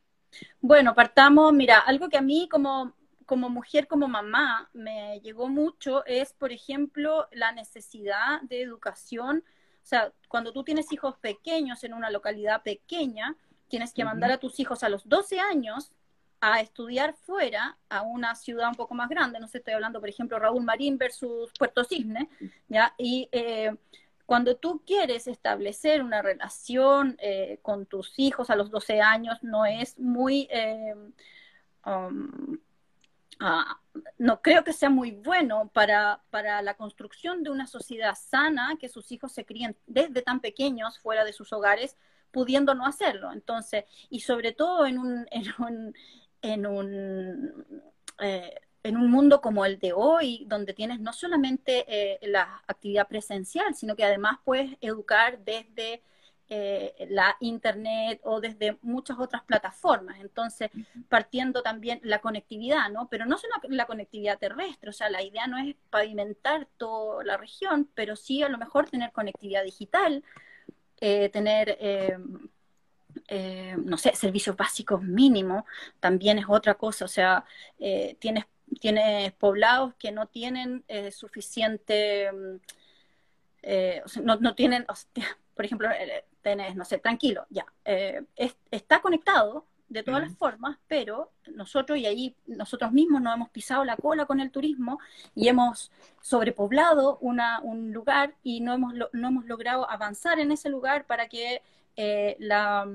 Bueno, 0.59 0.93
partamos, 0.93 1.53
mira, 1.53 1.79
algo 1.79 2.09
que 2.09 2.17
a 2.17 2.21
mí 2.21 2.49
como, 2.51 2.93
como 3.25 3.49
mujer, 3.49 3.87
como 3.87 4.09
mamá, 4.09 4.69
me 4.73 5.21
llegó 5.21 5.47
mucho 5.47 6.05
es, 6.05 6.33
por 6.33 6.51
ejemplo, 6.51 7.27
la 7.31 7.53
necesidad 7.53 8.41
de 8.41 8.61
educación. 8.61 9.45
O 9.81 9.85
sea, 9.85 10.11
cuando 10.27 10.51
tú 10.51 10.63
tienes 10.65 10.91
hijos 10.91 11.15
pequeños 11.17 11.83
en 11.85 11.93
una 11.93 12.09
localidad 12.09 12.63
pequeña, 12.63 13.35
tienes 13.71 13.93
que 13.93 14.05
mandar 14.05 14.31
a 14.31 14.37
tus 14.37 14.59
hijos 14.59 14.83
a 14.83 14.89
los 14.89 15.07
12 15.07 15.39
años 15.39 15.91
a 16.41 16.59
estudiar 16.59 17.13
fuera, 17.13 17.77
a 17.87 18.01
una 18.01 18.35
ciudad 18.35 18.67
un 18.67 18.75
poco 18.75 18.93
más 18.93 19.09
grande, 19.09 19.39
no 19.39 19.47
sé, 19.47 19.59
estoy 19.59 19.75
hablando, 19.75 19.99
por 19.99 20.09
ejemplo, 20.09 20.37
Raúl 20.39 20.63
Marín 20.63 20.97
versus 20.97 21.51
Puerto 21.57 21.83
Cisne, 21.83 22.29
¿ya? 22.67 22.93
Y 22.97 23.29
eh, 23.31 23.75
cuando 24.25 24.57
tú 24.57 24.81
quieres 24.85 25.27
establecer 25.27 26.03
una 26.03 26.21
relación 26.21 27.15
eh, 27.19 27.59
con 27.61 27.85
tus 27.85 28.13
hijos 28.17 28.49
a 28.49 28.55
los 28.55 28.71
12 28.71 29.01
años, 29.01 29.41
no 29.41 29.65
es 29.65 29.97
muy... 29.99 30.47
Eh, 30.51 30.95
um, 31.85 32.57
ah, 33.39 33.79
no 34.17 34.41
creo 34.41 34.63
que 34.63 34.73
sea 34.73 34.89
muy 34.89 35.11
bueno 35.11 35.69
para, 35.73 36.23
para 36.31 36.61
la 36.61 36.75
construcción 36.75 37.43
de 37.43 37.51
una 37.51 37.67
sociedad 37.67 38.15
sana 38.15 38.77
que 38.79 38.89
sus 38.89 39.11
hijos 39.11 39.31
se 39.31 39.45
críen 39.45 39.77
desde 39.85 40.21
tan 40.23 40.39
pequeños 40.39 40.97
fuera 40.99 41.23
de 41.23 41.33
sus 41.33 41.53
hogares 41.53 41.97
pudiendo 42.31 42.73
no 42.73 42.85
hacerlo. 42.85 43.31
Entonces, 43.31 43.85
y 44.09 44.21
sobre 44.21 44.53
todo 44.53 44.85
en 44.85 44.97
un, 44.97 45.27
en 45.31 45.45
un, 45.59 45.95
en 46.41 46.65
un, 46.65 47.83
eh, 48.19 48.55
en 48.83 48.97
un 48.97 49.11
mundo 49.11 49.41
como 49.41 49.65
el 49.65 49.79
de 49.79 49.93
hoy, 49.93 50.45
donde 50.47 50.73
tienes 50.73 50.99
no 50.99 51.13
solamente 51.13 51.85
eh, 51.87 52.19
la 52.23 52.63
actividad 52.67 53.07
presencial, 53.07 53.75
sino 53.75 53.95
que 53.95 54.03
además 54.03 54.39
puedes 54.43 54.77
educar 54.81 55.39
desde 55.43 56.01
eh, 56.53 57.07
la 57.09 57.37
internet 57.39 58.19
o 58.23 58.41
desde 58.41 58.77
muchas 58.81 59.17
otras 59.19 59.41
plataformas. 59.43 60.19
Entonces, 60.19 60.69
partiendo 61.07 61.61
también 61.61 62.01
la 62.03 62.19
conectividad, 62.19 62.89
¿no? 62.89 63.07
Pero 63.07 63.25
no 63.25 63.37
solo 63.37 63.53
la 63.69 63.85
conectividad 63.85 64.37
terrestre, 64.37 64.89
o 64.89 64.93
sea, 64.93 65.09
la 65.09 65.21
idea 65.21 65.47
no 65.47 65.57
es 65.57 65.75
pavimentar 65.89 66.67
toda 66.75 67.23
la 67.23 67.37
región, 67.37 67.89
pero 67.95 68.17
sí 68.17 68.43
a 68.43 68.49
lo 68.49 68.57
mejor 68.57 68.89
tener 68.89 69.13
conectividad 69.13 69.63
digital, 69.63 70.25
eh, 71.01 71.29
tener, 71.29 71.77
eh, 71.81 72.15
eh, 73.27 73.75
no 73.83 73.97
sé, 73.97 74.15
servicios 74.15 74.55
básicos 74.55 75.01
mínimos, 75.01 75.63
también 75.99 76.37
es 76.37 76.45
otra 76.47 76.75
cosa. 76.75 77.05
O 77.05 77.07
sea, 77.07 77.43
tienes, 78.19 78.45
tienes 78.79 79.31
poblados 79.33 79.95
que 79.95 80.11
no 80.11 80.27
tienen 80.27 80.85
suficiente, 81.11 82.31
mm, 82.31 84.23
no, 84.23 84.35
no, 84.37 84.55
tienen, 84.55 84.85
por 85.55 85.65
ejemplo, 85.65 85.89
tenés, 86.43 86.75
no 86.75 86.85
sé, 86.85 86.99
tranquilo, 86.99 87.47
ya, 87.49 87.65
está 88.69 89.01
conectado, 89.01 89.65
de 89.91 90.03
todas 90.03 90.21
las 90.21 90.37
formas, 90.37 90.77
pero 90.87 91.31
nosotros, 91.53 91.99
y 91.99 92.05
ahí 92.05 92.33
nosotros 92.47 92.93
mismos 92.93 93.21
nos 93.21 93.35
hemos 93.35 93.49
pisado 93.49 93.83
la 93.83 93.97
cola 93.97 94.25
con 94.25 94.39
el 94.39 94.49
turismo 94.49 94.99
y 95.35 95.49
hemos 95.49 95.91
sobrepoblado 96.21 97.17
una, 97.19 97.59
un 97.59 97.91
lugar 97.91 98.33
y 98.41 98.61
no 98.61 98.73
hemos, 98.73 98.93
no 98.93 99.27
hemos 99.27 99.45
logrado 99.45 99.89
avanzar 99.89 100.39
en 100.39 100.53
ese 100.53 100.69
lugar 100.69 101.05
para 101.05 101.27
que 101.27 101.61
eh, 101.97 102.37
la, 102.39 102.87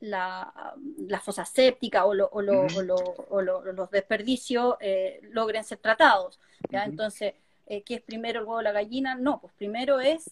la, 0.00 0.52
la, 0.98 1.20
fosa 1.20 1.44
séptica 1.44 2.04
o, 2.04 2.10
o, 2.10 2.42
los 2.42 3.90
desperdicios 3.92 4.74
eh, 4.80 5.20
logren 5.30 5.62
ser 5.62 5.78
tratados. 5.78 6.40
¿ya? 6.70 6.86
Entonces, 6.86 7.34
eh, 7.66 7.82
¿qué 7.82 7.94
es 7.94 8.02
primero 8.02 8.40
el 8.40 8.46
huevo 8.46 8.58
o 8.58 8.62
la 8.62 8.72
gallina? 8.72 9.14
No, 9.14 9.40
pues 9.40 9.52
primero 9.56 10.00
es 10.00 10.28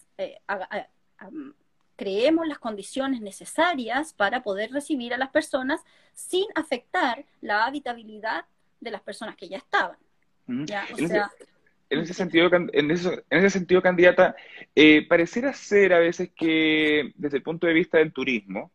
creemos 1.99 2.47
las 2.47 2.59
condiciones 2.59 3.19
necesarias 3.19 4.13
para 4.13 4.41
poder 4.41 4.71
recibir 4.71 5.13
a 5.13 5.17
las 5.17 5.31
personas 5.31 5.81
sin 6.13 6.45
afectar 6.55 7.25
la 7.41 7.65
habitabilidad 7.65 8.45
de 8.79 8.91
las 8.91 9.01
personas 9.01 9.35
que 9.35 9.49
ya 9.49 9.57
estaban. 9.57 9.97
en, 10.47 11.99
ese, 11.99 12.13
sentido, 12.13 12.49
en, 12.53 12.91
ese 12.91 13.49
sentido, 13.49 13.81
candidata, 13.81 14.33
eh, 14.73 15.05
pareciera 15.09 15.53
ser 15.53 15.91
a 15.91 15.99
veces 15.99 16.31
que 16.33 17.11
desde 17.15 17.37
el 17.37 17.43
punto 17.43 17.67
de 17.67 17.73
vista 17.73 17.97
del 17.97 18.13
turismo, 18.13 18.71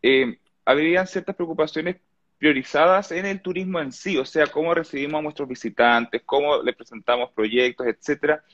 eh, 0.00 0.38
habrían 0.64 1.08
ciertas 1.08 1.34
preocupaciones 1.34 1.96
priorizadas 2.38 3.10
en 3.10 3.26
el 3.26 3.42
turismo 3.42 3.80
en 3.80 3.90
sí, 3.90 4.16
o 4.16 4.24
sea, 4.24 4.46
cómo 4.46 4.72
recibimos 4.74 5.18
a 5.18 5.22
nuestros 5.22 5.48
visitantes, 5.48 6.22
cómo 6.24 6.62
les 6.62 6.76
presentamos 6.76 7.32
proyectos, 7.32 7.88
etcétera, 7.88 8.44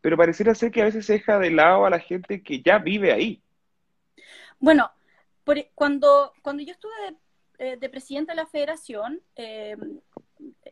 pero 0.00 0.16
pareciera 0.16 0.54
ser 0.54 0.70
que 0.70 0.80
a 0.80 0.84
veces 0.84 1.04
se 1.04 1.14
deja 1.14 1.40
de 1.40 1.50
lado 1.50 1.84
a 1.84 1.90
la 1.90 1.98
gente 1.98 2.40
que 2.40 2.62
ya 2.62 2.78
vive 2.78 3.12
ahí. 3.12 3.42
Bueno, 4.60 4.90
e, 5.46 5.70
cuando, 5.74 6.32
cuando 6.42 6.62
yo 6.62 6.72
estuve 6.72 6.92
de, 7.58 7.74
eh, 7.74 7.88
presidenta 7.88 8.32
de 8.32 8.36
la 8.36 8.46
federación, 8.46 9.22
eh, 9.36 9.76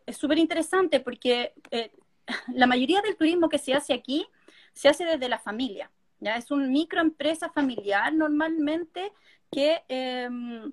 es 0.05 0.17
súper 0.17 0.39
interesante 0.39 1.01
porque 1.01 1.55
eh, 1.71 1.93
la 2.55 2.67
mayoría 2.67 3.01
del 3.03 3.17
turismo 3.17 3.49
que 3.49 3.59
se 3.59 3.75
hace 3.75 3.93
aquí 3.93 4.27
se 4.73 4.89
hace 4.89 5.05
desde 5.05 5.29
la 5.29 5.39
familia. 5.39 5.91
Es 6.21 6.51
una 6.51 6.67
microempresa 6.67 7.51
familiar 7.51 8.13
normalmente 8.13 9.13
que, 9.51 9.83
em, 9.89 10.73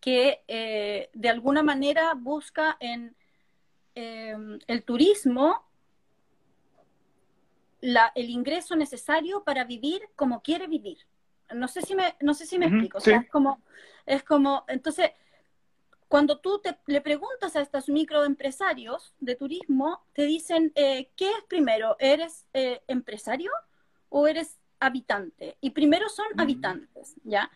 que 0.00 1.08
de 1.12 1.28
alguna 1.28 1.62
manera 1.62 2.14
busca 2.14 2.76
en 2.80 3.16
em, 3.94 4.58
el 4.66 4.84
turismo 4.84 5.64
el 7.80 8.30
ingreso 8.30 8.76
necesario 8.76 9.42
para 9.42 9.64
vivir 9.64 10.02
como 10.16 10.42
quiere 10.42 10.66
vivir. 10.66 10.98
No 11.54 11.68
sé 11.68 11.82
si 11.82 11.94
me, 11.94 12.14
no 12.20 12.34
sé 12.34 12.46
si 12.46 12.58
me 12.58 12.66
explico. 12.66 12.98
O 12.98 13.00
sea, 13.00 13.18
es 13.18 13.30
como, 13.30 13.62
es 14.06 14.22
como, 14.22 14.64
entonces, 14.68 15.10
cuando 16.08 16.38
tú 16.38 16.60
te, 16.60 16.76
le 16.86 17.00
preguntas 17.00 17.56
a 17.56 17.60
estos 17.60 17.88
microempresarios 17.88 19.14
de 19.18 19.34
turismo, 19.34 20.04
te 20.12 20.24
dicen, 20.24 20.70
eh, 20.74 21.10
¿qué 21.16 21.30
es 21.30 21.44
primero? 21.48 21.96
¿Eres 21.98 22.46
eh, 22.52 22.82
empresario 22.86 23.50
o 24.10 24.26
eres 24.26 24.58
habitante? 24.78 25.56
Y 25.60 25.70
primero 25.70 26.08
son 26.08 26.26
habitantes, 26.36 27.14
¿ya? 27.24 27.50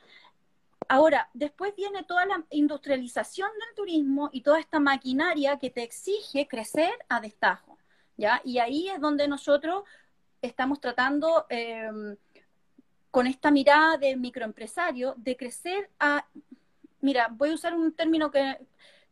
Ahora, 0.89 1.29
después 1.35 1.75
viene 1.77 2.05
toda 2.05 2.25
la 2.27 2.45
industrialización 2.51 3.51
del 3.51 3.75
turismo 3.75 4.31
y 4.33 4.43
toda 4.43 4.61
esta 4.61 4.81
maquinaria 4.81 5.59
que 5.59 5.71
te 5.71 5.83
exige 5.83 6.47
crecer 6.47 6.95
a 7.09 7.21
destajo, 7.21 7.77
¿ya? 8.17 8.41
Y 8.45 8.59
ahí 8.59 8.89
es 8.89 9.01
donde 9.01 9.29
nosotros 9.29 9.85
estamos 10.41 10.81
tratando 10.81 11.47
eh, 11.51 11.91
con 13.11 13.27
esta 13.27 13.51
mirada 13.51 13.97
de 13.97 14.17
microempresario, 14.17 15.15
de 15.17 15.37
crecer 15.37 15.91
a, 15.99 16.27
mira, 17.01 17.29
voy 17.31 17.51
a 17.51 17.55
usar 17.55 17.75
un 17.75 17.93
término 17.93 18.31
que, 18.31 18.59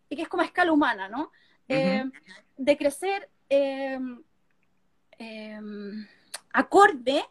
que 0.08 0.22
es 0.22 0.28
como 0.28 0.42
a 0.42 0.46
escala 0.46 0.72
humana, 0.72 1.08
¿no? 1.08 1.32
Eh, 1.68 2.04
de 2.56 2.76
crecer 2.76 3.30
eh, 3.48 3.98
eh, 5.18 5.60
acorde 6.52 7.24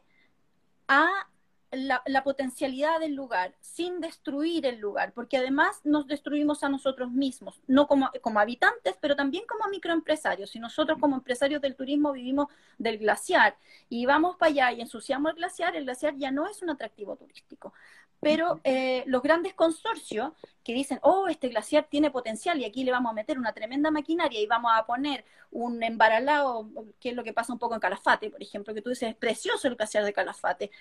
a 0.88 1.28
la, 1.74 2.24
potencialidad 2.24 3.00
del 3.00 3.16
lugar, 3.16 3.54
sin 3.62 4.00
destruir 4.00 4.66
el 4.66 4.80
lugar, 4.80 5.14
porque 5.14 5.38
además 5.38 5.82
nos 5.84 6.08
destruimos 6.08 6.64
a 6.64 6.70
nosotros 6.70 7.12
mismos, 7.12 7.62
no 7.68 7.88
como, 7.88 8.10
como 8.22 8.40
habitantes, 8.40 8.96
pero 9.00 9.16
también 9.16 9.46
como 9.48 9.70
microempresarios. 9.70 10.52
Si 10.52 10.60
nosotros 10.60 11.00
como 11.00 11.16
empresarios 11.16 11.62
del 11.62 11.76
turismo 11.76 12.12
vivimos 12.12 12.48
del 12.78 12.98
glaciar 12.98 13.58
y 13.90 14.06
vamos 14.06 14.36
para 14.38 14.52
allá 14.52 14.72
y 14.72 14.82
ensuciamos 14.82 15.32
el 15.32 15.38
glaciar, 15.38 15.76
el 15.76 15.86
glaciar 15.86 16.16
ya 16.18 16.32
no 16.32 16.48
es 16.48 16.62
un 16.62 16.70
atractivo 16.70 17.16
turístico. 17.16 17.74
Pero 18.20 18.62
eh, 18.64 19.04
los 19.06 19.22
grandes 19.22 19.54
consorcios 19.54 20.32
que 20.64 20.74
dicen, 20.74 20.98
oh, 21.02 21.28
este 21.28 21.50
glaciar 21.50 21.88
tiene 21.90 22.10
potencial 22.10 22.58
y 22.58 22.64
aquí 22.64 22.86
le 22.86 22.92
vamos 22.92 23.10
a 23.12 23.14
meter 23.14 23.38
una 23.38 23.52
tremenda 23.52 23.92
maquinaria 23.92 24.40
y 24.40 24.48
vamos 24.48 24.72
a 24.74 24.86
poner 24.86 25.26
un 25.52 25.84
embaralado, 25.84 26.70
que 27.02 27.10
es 27.10 27.16
lo 27.16 27.24
que 27.24 27.34
pasa 27.34 27.52
un 27.52 27.60
poco 27.60 27.74
en 27.74 27.82
Calafate, 27.82 28.30
por 28.30 28.42
ejemplo, 28.42 28.74
que 28.74 28.82
tú 28.82 28.92
dices, 28.92 29.10
es 29.10 29.16
precioso 29.16 29.68
el 29.68 29.76
glaciar 29.76 30.06
de 30.06 30.14
Calafate 30.14 30.72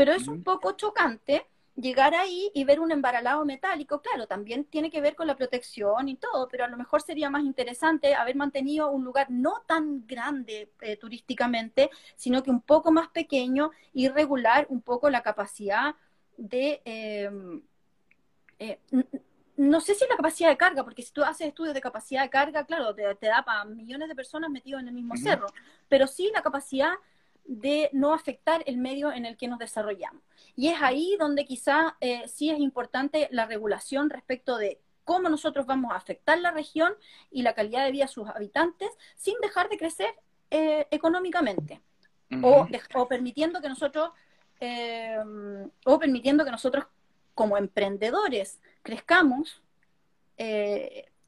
pero 0.00 0.14
es 0.14 0.28
un 0.28 0.42
poco 0.42 0.72
chocante 0.72 1.46
llegar 1.76 2.14
ahí 2.14 2.50
y 2.54 2.64
ver 2.64 2.80
un 2.80 2.90
embaralado 2.90 3.44
metálico, 3.44 4.00
claro, 4.00 4.26
también 4.26 4.64
tiene 4.64 4.90
que 4.90 5.02
ver 5.02 5.14
con 5.14 5.26
la 5.26 5.36
protección 5.36 6.08
y 6.08 6.16
todo, 6.16 6.48
pero 6.48 6.64
a 6.64 6.68
lo 6.68 6.78
mejor 6.78 7.02
sería 7.02 7.28
más 7.28 7.44
interesante 7.44 8.14
haber 8.14 8.34
mantenido 8.34 8.90
un 8.90 9.04
lugar 9.04 9.26
no 9.30 9.62
tan 9.66 10.06
grande 10.06 10.72
eh, 10.80 10.96
turísticamente, 10.96 11.90
sino 12.16 12.42
que 12.42 12.50
un 12.50 12.62
poco 12.62 12.90
más 12.90 13.08
pequeño 13.08 13.72
y 13.92 14.08
regular 14.08 14.64
un 14.70 14.80
poco 14.80 15.10
la 15.10 15.22
capacidad 15.22 15.94
de... 16.38 16.80
Em, 16.86 17.60
eh, 18.58 18.78
no 19.58 19.82
sé 19.82 19.94
si 19.94 20.06
la 20.08 20.16
capacidad 20.16 20.48
de 20.48 20.56
carga, 20.56 20.82
porque 20.82 21.02
si 21.02 21.12
tú 21.12 21.22
haces 21.22 21.48
estudios 21.48 21.74
de 21.74 21.82
capacidad 21.82 22.22
de 22.22 22.30
carga, 22.30 22.64
claro, 22.64 22.94
te, 22.94 23.26
da 23.26 23.44
para 23.44 23.66
millones 23.66 24.08
de 24.08 24.14
personas 24.14 24.48
metidos 24.48 24.80
en 24.80 24.88
el 24.88 24.94
mismo 24.94 25.14
cerro, 25.18 25.48
pero 25.90 26.06
sí 26.06 26.30
la 26.32 26.40
capacidad 26.40 26.94
de 27.44 27.90
no 27.92 28.14
afectar 28.14 28.62
el 28.66 28.76
medio 28.76 29.12
en 29.12 29.26
el 29.26 29.36
que 29.36 29.48
nos 29.48 29.58
desarrollamos. 29.58 30.22
Y 30.56 30.68
es 30.68 30.80
ahí 30.80 31.16
donde 31.18 31.44
quizá 31.44 31.96
eh, 32.00 32.26
sí 32.28 32.50
es 32.50 32.58
importante 32.58 33.28
la 33.30 33.46
regulación 33.46 34.10
respecto 34.10 34.56
de 34.56 34.80
cómo 35.04 35.28
nosotros 35.28 35.66
vamos 35.66 35.92
a 35.92 35.96
afectar 35.96 36.38
la 36.38 36.50
región 36.50 36.94
y 37.30 37.42
la 37.42 37.54
calidad 37.54 37.84
de 37.84 37.92
vida 37.92 38.04
de 38.04 38.12
sus 38.12 38.28
habitantes 38.28 38.90
sin 39.16 39.34
dejar 39.42 39.68
de 39.68 39.78
crecer 39.78 40.14
eh, 40.50 40.86
económicamente 40.90 41.80
o, 42.42 42.68
permitiendo 43.08 43.60
que 43.60 43.68
nosotros 43.68 44.10
eh, 44.60 45.18
o 45.84 45.98
permitiendo 45.98 46.44
que 46.44 46.50
nosotros 46.52 46.86
como 47.34 47.56
emprendedores 47.56 48.60
crezcamos 48.82 49.62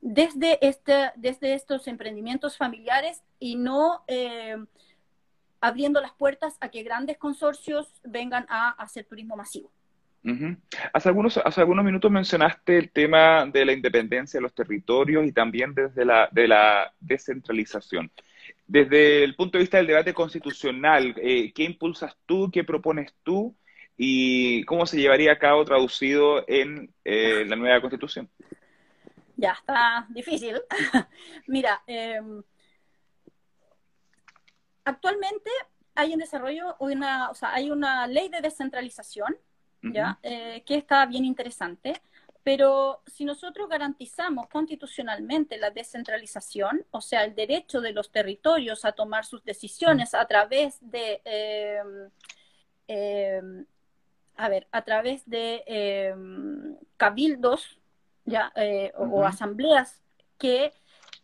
desde, 0.01 0.67
este, 0.67 1.13
desde 1.17 1.55
estos 1.55 1.87
emprendimientos 1.87 2.57
familiares 2.57 3.23
y 3.39 3.57
no 3.57 4.05
abriendo 5.63 6.01
las 6.01 6.13
puertas 6.13 6.57
a 6.61 6.69
que 6.69 6.83
grandes 6.83 7.17
consorcios 7.17 7.89
vengan 8.03 8.45
a 8.49 8.71
hacer 8.71 9.07
turismo 9.07 9.37
masivo. 9.37 9.71
hace, 10.93 11.09
algunos, 11.09 11.39
hace 11.39 11.61
algunos 11.61 11.85
minutos 11.85 12.11
mencionaste 12.11 12.79
el 12.79 12.91
tema 12.91 13.47
de 13.47 13.65
la 13.65 13.73
independencia 13.73 14.39
de 14.39 14.43
los 14.43 14.55
territorios 14.55 15.25
y 15.25 15.33
también 15.33 15.73
desde 15.73 16.05
la, 16.05 16.29
de 16.33 16.49
la 16.49 16.93
descentralización. 17.01 18.11
Desde 18.67 19.23
el 19.23 19.37
punto 19.37 19.57
de 19.57 19.63
vista 19.63 19.77
del 19.77 19.87
debate 19.87 20.13
constitucional, 20.13 21.15
eh, 21.17 21.53
¿qué 21.55 21.63
impulsas 21.63 22.17
tú, 22.27 22.51
qué 22.53 22.65
propones 22.65 23.15
tú 23.23 23.55
y 23.97 24.65
cómo 24.65 24.85
se 24.85 24.99
llevaría 24.99 25.33
a 25.33 25.39
cabo 25.39 25.65
traducido 25.65 26.45
en 26.49 26.93
eh, 27.05 27.45
la 27.47 27.55
nueva 27.55 27.81
constitución? 27.81 28.29
Ya, 29.37 29.53
está 29.53 30.07
difícil. 30.11 30.61
Mira, 31.47 31.83
eh, 31.87 32.21
actualmente 34.85 35.51
hay 35.95 36.13
en 36.13 36.19
desarrollo 36.19 36.77
una, 36.79 37.31
o 37.31 37.35
sea, 37.35 37.53
hay 37.53 37.71
una 37.71 38.07
ley 38.07 38.29
de 38.29 38.41
descentralización, 38.41 39.37
¿ya? 39.83 40.19
Eh, 40.23 40.63
que 40.65 40.77
está 40.77 41.05
bien 41.07 41.25
interesante, 41.25 42.01
pero 42.45 43.03
si 43.07 43.25
nosotros 43.25 43.69
garantizamos 43.69 44.49
constitucionalmente 44.49 45.59
la 45.59 45.71
descentralización, 45.71 46.85
o 46.91 47.01
sea, 47.01 47.25
el 47.25 47.35
derecho 47.35 47.81
de 47.81 47.93
los 47.93 48.11
territorios 48.11 48.85
a 48.85 48.93
tomar 48.93 49.25
sus 49.25 49.45
decisiones 49.45 50.15
a 50.15 50.27
través 50.27 50.79
de, 50.81 51.21
em, 51.25 52.11
em, 52.89 53.67
a 54.37 54.49
ver, 54.49 54.67
a 54.73 54.83
través 54.83 55.29
de 55.29 55.63
em, 55.67 56.77
cabildos, 56.97 57.79
¿ya? 58.25 58.53
Eh, 58.57 58.93
o 58.97 59.25
asambleas 59.25 60.01
que 60.39 60.73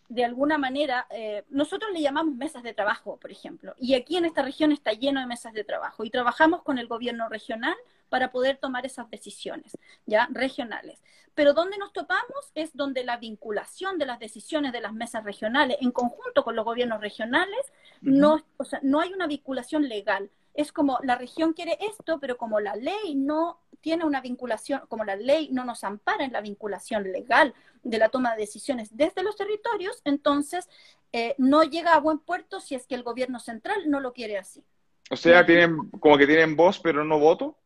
de 0.08 0.24
alguna 0.24 0.56
manera, 0.56 1.06
eh, 1.10 1.44
nosotros 1.50 1.92
le 1.92 2.00
llamamos 2.00 2.34
mesas 2.34 2.62
de 2.62 2.72
trabajo, 2.72 3.18
por 3.18 3.30
ejemplo, 3.30 3.74
y 3.78 3.94
aquí 3.94 4.16
en 4.16 4.24
esta 4.24 4.42
región 4.42 4.72
está 4.72 4.92
lleno 4.92 5.20
de 5.20 5.26
mesas 5.26 5.52
de 5.52 5.64
trabajo 5.64 6.04
y 6.04 6.10
trabajamos 6.10 6.62
con 6.62 6.78
el 6.78 6.86
gobierno 6.86 7.28
regional 7.28 7.76
para 8.08 8.30
poder 8.30 8.56
tomar 8.56 8.86
esas 8.86 9.10
decisiones, 9.10 9.76
ya 10.06 10.28
regionales. 10.30 11.02
Pero 11.34 11.52
donde 11.52 11.78
nos 11.78 11.92
topamos 11.92 12.50
es 12.54 12.74
donde 12.74 13.04
la 13.04 13.18
vinculación 13.18 13.98
de 13.98 14.06
las 14.06 14.18
decisiones 14.18 14.72
de 14.72 14.80
las 14.80 14.92
mesas 14.92 15.24
regionales 15.24 15.76
en 15.80 15.92
conjunto 15.92 16.42
con 16.42 16.56
los 16.56 16.64
gobiernos 16.64 17.00
regionales, 17.00 17.72
no, 18.00 18.42
o 18.56 18.64
sea, 18.64 18.80
no 18.82 19.00
hay 19.00 19.12
una 19.12 19.26
vinculación 19.26 19.88
legal. 19.88 20.30
Es 20.58 20.72
como 20.72 20.98
la 21.04 21.14
región 21.14 21.52
quiere 21.52 21.78
esto, 21.80 22.18
pero 22.18 22.36
como 22.36 22.58
la 22.58 22.74
ley 22.74 23.14
no 23.14 23.60
tiene 23.80 24.04
una 24.04 24.20
vinculación, 24.20 24.80
como 24.88 25.04
la 25.04 25.14
ley 25.14 25.50
no 25.52 25.64
nos 25.64 25.84
ampara 25.84 26.24
en 26.24 26.32
la 26.32 26.40
vinculación 26.40 27.04
legal 27.04 27.54
de 27.84 27.98
la 27.98 28.08
toma 28.08 28.32
de 28.32 28.40
decisiones 28.40 28.96
desde 28.96 29.22
los 29.22 29.36
territorios, 29.36 30.02
entonces 30.04 30.68
eh, 31.12 31.36
no 31.38 31.62
llega 31.62 31.94
a 31.94 32.00
buen 32.00 32.18
puerto 32.18 32.58
si 32.58 32.74
es 32.74 32.88
que 32.88 32.96
el 32.96 33.04
gobierno 33.04 33.38
central 33.38 33.88
no 33.88 34.00
lo 34.00 34.12
quiere 34.12 34.36
así. 34.36 34.64
O 35.10 35.16
sea, 35.16 35.46
tienen 35.46 35.90
como 36.00 36.18
que 36.18 36.26
tienen 36.26 36.56
voz 36.56 36.80
pero 36.80 37.04
no 37.04 37.20
voto. 37.20 37.56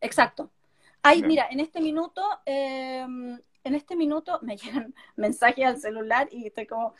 Exacto. 0.00 0.50
Hay, 1.02 1.22
mira, 1.22 1.46
en 1.50 1.60
este 1.60 1.82
minuto, 1.82 2.22
em, 2.46 3.38
en 3.64 3.74
este 3.74 3.96
minuto 3.96 4.38
me 4.40 4.56
llegan 4.56 4.94
mensajes 5.14 5.66
al 5.66 5.78
celular 5.78 6.26
y 6.32 6.46
estoy 6.46 6.66
como, 6.66 6.94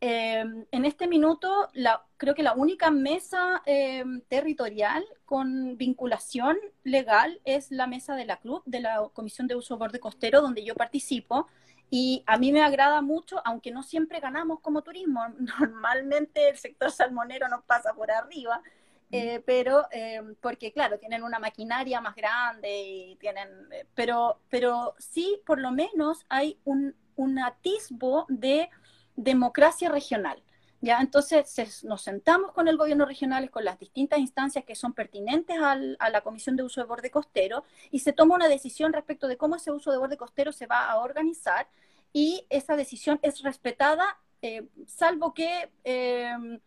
em, 0.00 0.66
en 0.70 0.84
este 0.84 1.06
minuto, 1.06 1.68
la, 1.72 2.04
creo 2.16 2.34
que 2.34 2.42
la 2.42 2.54
única 2.54 2.90
mesa 2.90 3.62
em, 3.66 4.20
territorial 4.22 5.04
con 5.24 5.76
vinculación 5.76 6.56
legal 6.82 7.40
es 7.44 7.70
la 7.70 7.86
mesa 7.86 8.14
de 8.14 8.24
la 8.24 8.38
club, 8.38 8.62
de 8.66 8.80
la 8.80 9.08
Comisión 9.12 9.46
de 9.46 9.56
Uso 9.56 9.76
Borde 9.78 10.00
Costero, 10.00 10.40
donde 10.40 10.64
yo 10.64 10.74
participo, 10.74 11.46
y 11.90 12.24
a 12.26 12.38
mí 12.38 12.50
me 12.50 12.62
agrada 12.62 13.02
mucho, 13.02 13.40
aunque 13.44 13.70
no 13.70 13.82
siempre 13.82 14.20
ganamos 14.20 14.60
como 14.60 14.82
turismo, 14.82 15.22
normalmente 15.38 16.48
el 16.48 16.56
sector 16.56 16.90
salmonero 16.90 17.48
nos 17.48 17.62
pasa 17.64 17.94
por 17.94 18.10
arriba, 18.10 18.62
eh, 19.10 19.42
pero 19.46 19.86
eh, 19.92 20.20
porque 20.40 20.72
claro, 20.72 20.98
tienen 20.98 21.22
una 21.22 21.38
maquinaria 21.38 22.00
más 22.00 22.16
grande 22.16 22.82
y 22.82 23.16
tienen, 23.16 23.48
eh, 23.70 23.86
pero, 23.94 24.40
pero 24.48 24.96
sí, 24.98 25.40
por 25.46 25.60
lo 25.60 25.70
menos 25.70 26.26
hay 26.28 26.58
un, 26.64 26.96
un 27.14 27.38
atisbo 27.38 28.26
de 28.28 28.70
democracia 29.16 29.88
regional. 29.88 30.42
¿ya? 30.80 31.00
Entonces 31.00 31.82
nos 31.84 32.02
sentamos 32.02 32.52
con 32.52 32.68
el 32.68 32.76
gobierno 32.76 33.06
regional, 33.06 33.50
con 33.50 33.64
las 33.64 33.78
distintas 33.78 34.18
instancias 34.18 34.64
que 34.64 34.74
son 34.74 34.92
pertinentes 34.92 35.58
al, 35.58 35.96
a 35.98 36.10
la 36.10 36.20
Comisión 36.20 36.56
de 36.56 36.62
Uso 36.62 36.80
de 36.80 36.86
Borde 36.86 37.10
Costero 37.10 37.64
y 37.90 38.00
se 38.00 38.12
toma 38.12 38.34
una 38.34 38.48
decisión 38.48 38.92
respecto 38.92 39.26
de 39.26 39.36
cómo 39.36 39.56
ese 39.56 39.72
uso 39.72 39.90
de 39.90 39.98
borde 39.98 40.16
costero 40.16 40.52
se 40.52 40.66
va 40.66 40.90
a 40.90 40.98
organizar 40.98 41.68
y 42.12 42.46
esa 42.48 42.76
decisión 42.76 43.18
es 43.22 43.42
respetada, 43.42 44.04
eh, 44.40 44.68
salvo 44.86 45.34
que 45.34 45.70
eh, 45.82 46.60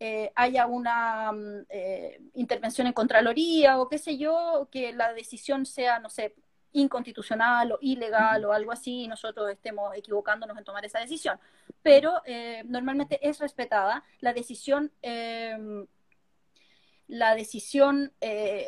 eh, 0.00 0.32
haya 0.34 0.66
una 0.66 1.30
mm, 1.32 1.66
intervención 2.34 2.86
en 2.86 2.92
Contraloría 2.94 3.78
o 3.80 3.88
qué 3.88 3.98
sé 3.98 4.18
yo, 4.18 4.68
que 4.72 4.92
la 4.92 5.12
decisión 5.12 5.66
sea, 5.66 6.00
no 6.00 6.10
sé, 6.10 6.34
inconstitucional 6.72 7.72
o 7.72 7.78
ilegal 7.80 8.44
o 8.44 8.52
algo 8.52 8.72
así 8.72 9.02
y 9.04 9.08
nosotros 9.08 9.50
estemos 9.50 9.96
equivocándonos 9.96 10.56
en 10.58 10.64
tomar 10.64 10.84
esa 10.84 11.00
decisión. 11.00 11.38
Pero 11.82 12.22
normalmente 12.64 13.18
es 13.26 13.38
respetada 13.38 14.04
la 14.20 14.32
decisión, 14.32 14.92
la 17.06 17.34
decisión 17.34 18.12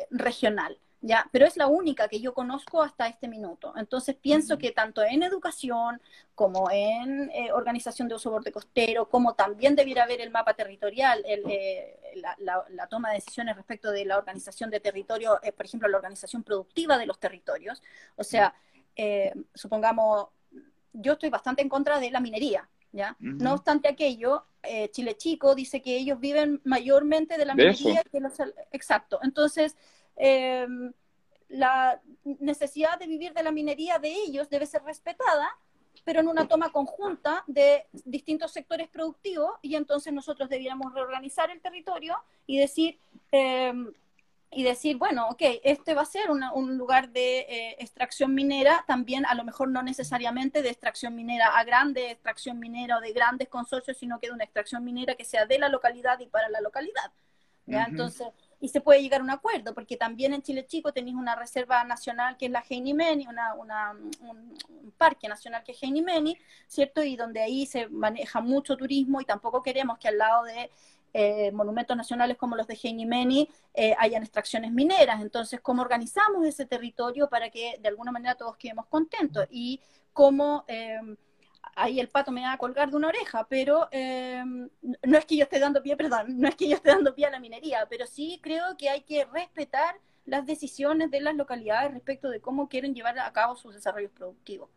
regional. 0.09 0.77
¿Ya? 1.01 1.27
Pero 1.31 1.45
es 1.45 1.57
la 1.57 1.67
única 1.67 2.07
que 2.07 2.21
yo 2.21 2.33
conozco 2.33 2.81
hasta 2.81 3.07
este 3.07 3.27
minuto. 3.27 3.73
Entonces 3.75 4.15
pienso 4.15 4.57
que 4.57 4.71
tanto 4.71 5.03
en 5.03 5.23
educación 5.23 5.99
como 6.35 6.69
en 6.71 7.29
eh, 7.31 7.51
organización 7.51 8.07
de 8.07 8.15
uso 8.15 8.29
borde 8.29 8.51
costero, 8.51 9.09
como 9.09 9.33
también 9.33 9.75
debiera 9.75 10.03
haber 10.03 10.21
el 10.21 10.29
mapa 10.29 10.53
territorial, 10.53 11.23
eh, 11.25 12.21
la, 12.45 12.87
toma 12.87 13.09
de 13.09 13.15
decisiones 13.15 13.55
respecto 13.55 13.91
de 13.91 14.05
la 14.05 14.17
organización 14.17 14.69
de 14.69 14.79
territorio, 14.79 15.39
eh, 15.43 15.51
por 15.51 15.65
ejemplo, 15.65 15.89
la 15.89 15.97
organización 15.97 16.43
productiva 16.43 16.97
de 16.97 17.07
los 17.07 17.19
territorios. 17.19 17.81
O 18.15 18.23
sea, 18.23 18.53
supongamos, 19.55 20.27
yo 20.93 21.13
estoy 21.13 21.29
bastante 21.29 21.63
en 21.63 21.69
contra 21.69 21.99
de 21.99 22.11
la 22.11 22.19
minería, 22.19 22.69
¿ya? 22.91 23.15
No 23.19 23.53
obstante 23.53 23.87
aquello, 23.87 24.45
Chile 24.91 25.17
Chico 25.17 25.55
dice 25.55 25.81
que 25.81 25.97
ellos 25.97 26.19
viven 26.19 26.61
mayormente 26.63 27.37
de 27.39 27.45
la 27.45 27.55
minería. 27.55 28.03
Que 28.11 28.19
los, 28.19 28.33
exacto. 28.71 29.19
Entonces, 29.23 29.75
Em, 30.15 30.93
la 31.49 32.01
necesidad 32.23 32.97
de 32.97 33.07
vivir 33.07 33.33
de 33.33 33.43
la 33.43 33.51
minería 33.51 33.99
de 33.99 34.09
ellos 34.09 34.49
debe 34.49 34.65
ser 34.65 34.83
respetada, 34.83 35.49
pero 36.03 36.21
en 36.21 36.27
una 36.27 36.47
toma 36.47 36.71
conjunta 36.71 37.43
de 37.47 37.85
distintos 37.91 38.51
sectores 38.51 38.87
productivos 38.87 39.51
y 39.61 39.75
entonces 39.75 40.13
nosotros 40.13 40.49
debiéramos 40.49 40.93
reorganizar 40.93 41.51
el 41.51 41.61
territorio 41.61 42.17
y 42.47 42.57
decir, 42.57 42.97
em, 43.31 43.93
y 44.53 44.63
decir, 44.63 44.97
bueno, 44.97 45.29
ok, 45.29 45.41
este 45.63 45.93
va 45.93 46.01
a 46.01 46.05
ser 46.05 46.29
un 46.29 46.77
lugar 46.77 47.09
de 47.09 47.39
eh, 47.39 47.75
extracción 47.79 48.33
minera, 48.35 48.83
también 48.85 49.25
a 49.25 49.33
lo 49.33 49.45
mejor 49.45 49.69
no 49.69 49.81
necesariamente 49.81 50.61
de 50.61 50.69
extracción 50.69 51.15
minera 51.15 51.57
a 51.57 51.63
grande 51.63 52.11
extracción 52.11 52.59
minera 52.59 52.97
o 52.97 53.01
de 53.01 53.13
grandes 53.13 53.47
consorcios, 53.47 53.97
sino 53.97 54.19
que 54.19 54.27
de 54.27 54.33
una 54.33 54.43
extracción 54.43 54.83
minera 54.83 55.15
que 55.15 55.23
sea 55.23 55.45
de 55.45 55.57
la 55.57 55.69
localidad 55.69 56.19
y 56.19 56.25
para 56.25 56.49
la 56.49 56.59
localidad. 56.59 57.11
¿ya? 57.65 57.85
Entonces, 57.85 58.27
y 58.61 58.69
se 58.69 58.79
puede 58.79 59.01
llegar 59.01 59.21
a 59.21 59.23
un 59.23 59.31
acuerdo, 59.31 59.73
porque 59.73 59.97
también 59.97 60.33
en 60.33 60.43
Chile 60.43 60.65
Chico 60.67 60.93
tenéis 60.93 61.15
una 61.15 61.35
reserva 61.35 61.83
nacional 61.83 62.37
que 62.37 62.45
es 62.45 62.51
la 62.51 62.63
Heinimeni, 62.67 63.27
una, 63.27 63.55
una, 63.55 63.91
un, 63.91 64.53
parque 64.97 65.27
nacional 65.27 65.63
que 65.63 65.71
es 65.71 65.81
Heinimeni, 65.81 66.37
¿cierto? 66.67 67.03
Y 67.03 67.15
donde 67.15 67.41
ahí 67.41 67.65
se 67.65 67.87
maneja 67.87 68.39
mucho 68.39 68.77
turismo 68.77 69.19
y 69.19 69.25
tampoco 69.25 69.63
queremos 69.63 69.97
que 69.97 70.09
al 70.09 70.19
lado 70.19 70.43
de 70.43 70.69
eh, 71.13 71.51
monumentos 71.51 71.97
nacionales 71.97 72.37
como 72.37 72.55
los 72.55 72.67
de 72.67 72.77
Heinimeni 72.81 73.49
eh, 73.73 73.95
hayan 73.97 74.21
extracciones 74.21 74.71
mineras. 74.71 75.21
Entonces, 75.21 75.59
¿cómo 75.59 75.81
organizamos 75.81 76.45
ese 76.45 76.67
territorio 76.67 77.29
para 77.29 77.49
que 77.49 77.79
de 77.81 77.89
alguna 77.89 78.11
manera 78.11 78.35
todos 78.35 78.57
quedemos 78.57 78.85
contentos? 78.85 79.47
Y 79.49 79.81
cómo... 80.13 80.65
Eh, 80.67 80.99
ahí 81.75 81.99
el 81.99 82.09
pato 82.09 82.31
me 82.31 82.41
va 82.41 82.53
a 82.53 82.57
colgar 82.57 82.89
de 82.89 82.97
una 82.97 83.07
oreja, 83.07 83.47
pero 83.47 83.87
eh, 83.91 84.43
no 84.43 85.17
es 85.17 85.25
que 85.25 85.37
yo 85.37 85.43
esté 85.43 85.59
dando 85.59 85.81
pie, 85.81 85.95
perdón, 85.95 86.39
no 86.39 86.47
es 86.47 86.55
que 86.55 86.67
yo 86.67 86.75
esté 86.75 86.89
dando 86.89 87.13
pie 87.15 87.27
a 87.27 87.31
la 87.31 87.39
minería, 87.39 87.87
pero 87.89 88.05
sí 88.05 88.39
creo 88.41 88.77
que 88.77 88.89
hay 88.89 89.01
que 89.01 89.25
respetar 89.25 89.95
las 90.25 90.45
decisiones 90.45 91.11
de 91.11 91.21
las 91.21 91.35
localidades 91.35 91.93
respecto 91.93 92.29
de 92.29 92.41
cómo 92.41 92.69
quieren 92.69 92.93
llevar 92.93 93.17
a 93.19 93.31
cabo 93.33 93.55
sus 93.55 93.73
desarrollos 93.73 94.11
productivos. 94.11 94.69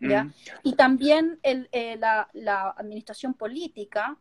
¿ya? 0.00 0.28
Y 0.64 0.74
también 0.74 1.38
el, 1.44 1.68
la, 1.72 2.28
la, 2.32 2.70
administración 2.70 3.34
política, 3.34 4.16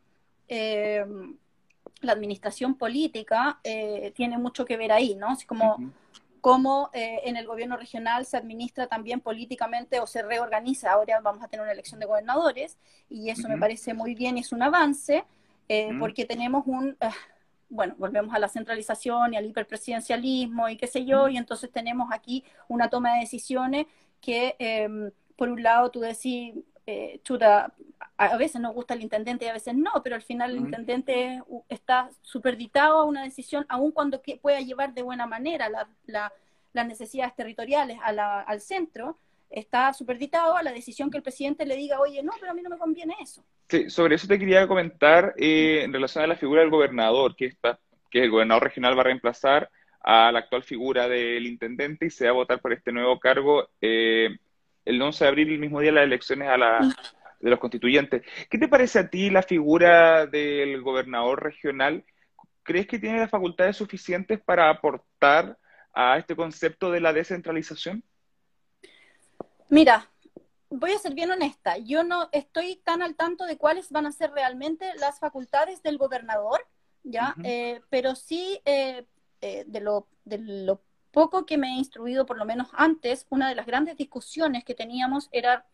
la 0.47 2.11
administración 2.11 2.75
política 2.77 3.59
tiene 4.13 4.37
mucho 4.37 4.63
que 4.65 4.77
ver 4.77 4.91
ahí, 4.91 5.15
¿no? 5.15 5.29
Así 5.29 5.47
como 5.47 5.91
cómo 6.41 6.89
eh, 6.93 7.21
en 7.25 7.37
el 7.37 7.45
gobierno 7.45 7.77
regional 7.77 8.25
se 8.25 8.35
administra 8.35 8.87
también 8.87 9.21
políticamente 9.21 9.99
o 9.99 10.07
se 10.07 10.23
reorganiza. 10.23 10.91
Ahora 10.91 11.21
vamos 11.21 11.43
a 11.43 11.47
tener 11.47 11.63
una 11.63 11.71
elección 11.71 11.99
de 11.99 12.07
gobernadores 12.07 12.77
y 13.09 13.29
eso 13.29 13.47
me 13.47 13.57
parece 13.57 13.93
muy 13.93 14.15
bien 14.15 14.37
y 14.37 14.41
es 14.41 14.51
un 14.51 14.63
avance 14.63 15.23
eh, 15.69 15.91
porque 15.99 16.25
tenemos 16.25 16.63
un, 16.65 16.97
ah, 16.99 17.13
bueno, 17.69 17.95
volvemos 17.97 18.35
a 18.35 18.39
la 18.39 18.49
centralización 18.49 19.33
y 19.33 19.37
al 19.37 19.45
hiperpresidencialismo 19.45 20.67
y 20.67 20.75
qué 20.75 20.87
sé 20.87 21.05
yo, 21.05 21.29
y 21.29 21.37
entonces 21.37 21.71
tenemos 21.71 22.09
aquí 22.11 22.43
una 22.67 22.89
toma 22.89 23.13
de 23.13 23.21
decisiones 23.21 23.85
que, 24.19 24.55
em, 24.59 25.11
por 25.37 25.49
un 25.49 25.63
lado, 25.63 25.89
tú 25.89 26.01
decís, 26.01 26.55
eh, 26.85 27.19
chuta, 27.23 27.73
a 28.17 28.37
veces 28.37 28.61
nos 28.61 28.73
gusta 28.73 28.93
el 28.93 29.01
intendente 29.01 29.45
y 29.45 29.47
a 29.47 29.53
veces 29.53 29.75
no, 29.75 29.91
pero 30.03 30.15
al 30.15 30.21
final 30.21 30.51
el 30.51 30.57
intendente 30.57 31.41
está 31.69 32.09
superditado 32.21 32.99
a 32.99 33.05
una 33.05 33.23
decisión, 33.23 33.65
aun 33.69 33.91
cuando 33.91 34.21
que 34.21 34.37
pueda 34.37 34.59
llevar 34.59 34.93
de 34.93 35.01
buena 35.01 35.25
manera 35.25 35.69
las 36.05 36.87
necesidades 36.87 37.35
territoriales 37.35 37.97
al 38.03 38.61
centro, 38.61 39.17
está 39.51 39.93
superditado 39.93 40.55
a 40.55 40.63
la 40.63 40.71
decisión 40.71 41.11
que 41.11 41.17
el 41.17 41.23
presidente 41.23 41.65
le 41.65 41.75
diga, 41.75 41.99
oye, 41.99 42.23
no, 42.23 42.31
pero 42.39 42.51
a 42.51 42.55
mí 42.55 42.61
no 42.61 42.69
me 42.69 42.77
conviene 42.77 43.15
eso. 43.21 43.43
Sí, 43.69 43.89
sobre 43.89 44.15
eso 44.15 44.27
te 44.27 44.39
quería 44.39 44.67
comentar 44.67 45.33
eh, 45.37 45.81
en 45.83 45.93
relación 45.93 46.23
a 46.23 46.27
la 46.27 46.35
figura 46.35 46.61
del 46.61 46.69
gobernador, 46.69 47.35
que, 47.35 47.45
está, 47.45 47.79
que 48.09 48.23
el 48.23 48.31
gobernador 48.31 48.63
regional 48.63 48.97
va 48.97 49.01
a 49.01 49.05
reemplazar 49.05 49.69
a 50.01 50.31
la 50.31 50.39
actual 50.39 50.63
figura 50.63 51.07
del 51.07 51.45
intendente 51.45 52.05
y 52.05 52.09
se 52.09 52.25
va 52.25 52.31
a 52.31 52.33
votar 52.33 52.59
por 52.59 52.73
este 52.73 52.91
nuevo 52.91 53.19
cargo 53.19 53.69
eh, 53.81 54.37
el 54.85 55.01
11 55.01 55.23
de 55.23 55.29
abril, 55.29 55.51
el 55.51 55.59
mismo 55.59 55.79
día 55.79 55.91
de 55.91 55.95
las 55.95 56.05
elecciones 56.05 56.49
a 56.49 56.57
la, 56.57 56.95
de 57.39 57.49
los 57.49 57.59
constituyentes. 57.59 58.23
¿Qué 58.49 58.57
te 58.57 58.67
parece 58.67 58.99
a 58.99 59.09
ti 59.09 59.29
la 59.29 59.43
figura 59.43 60.25
del 60.27 60.81
gobernador 60.81 61.43
regional? 61.43 62.05
¿Crees 62.63 62.87
que 62.87 62.99
tiene 62.99 63.19
las 63.19 63.29
facultades 63.29 63.77
suficientes 63.77 64.39
para 64.41 64.69
aportar 64.69 65.57
a 65.93 66.17
este 66.17 66.35
concepto 66.35 66.91
de 66.91 67.01
la 67.01 67.13
descentralización? 67.13 68.03
Mira, 69.69 70.09
voy 70.69 70.91
a 70.91 70.99
ser 70.99 71.13
bien 71.13 71.31
honesta. 71.31 71.77
Yo 71.77 72.03
no 72.03 72.29
estoy 72.31 72.77
tan 72.77 73.01
al 73.01 73.15
tanto 73.15 73.45
de 73.45 73.57
cuáles 73.57 73.89
van 73.91 74.05
a 74.05 74.11
ser 74.11 74.31
realmente 74.31 74.85
las 74.99 75.19
facultades 75.19 75.81
del 75.83 75.97
gobernador, 75.97 76.65
¿ya? 77.03 77.35
Eh, 77.43 77.81
pero 77.89 78.15
sí, 78.15 78.61
eh, 78.65 79.05
eh, 79.41 79.63
de, 79.67 79.79
lo, 79.81 80.07
de 80.23 80.37
lo 80.39 80.81
poco 81.11 81.45
que 81.45 81.57
me 81.57 81.67
he 81.67 81.77
instruido, 81.77 82.25
por 82.25 82.37
lo 82.37 82.45
menos 82.45 82.69
antes, 82.73 83.25
una 83.29 83.49
de 83.49 83.55
las 83.55 83.65
grandes 83.65 83.97
discusiones 83.97 84.63
que 84.63 84.73
teníamos 84.73 85.29
era 85.31 85.65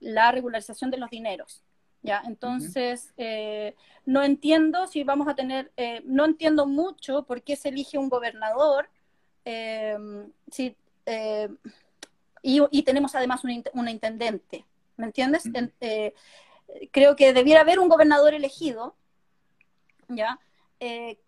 la 0.00 0.32
regularización 0.32 0.90
de 0.90 0.98
los 0.98 1.10
dineros. 1.10 1.62
¿ya? 2.02 2.22
Entonces, 2.26 3.12
eh, 3.16 3.74
no 4.04 4.22
entiendo 4.22 4.86
si 4.86 5.04
vamos 5.04 5.28
a 5.28 5.34
tener, 5.34 5.72
eh, 5.76 6.02
no 6.04 6.24
entiendo 6.24 6.66
mucho 6.66 7.22
por 7.24 7.42
qué 7.42 7.56
se 7.56 7.70
elige 7.70 7.98
un 7.98 8.08
gobernador, 8.08 8.88
si, 10.50 10.76
eh, 11.06 11.48
y, 12.42 12.82
tenemos 12.82 13.14
además 13.14 13.42
una, 13.44 13.90
intendente, 13.90 14.64
¿me 14.96 15.06
entiendes? 15.06 15.44
creo 16.90 17.16
que 17.16 17.32
debiera 17.32 17.60
haber 17.60 17.78
un 17.78 17.88
gobernador 17.88 18.34
elegido, 18.34 18.94
¿ya? 20.08 20.38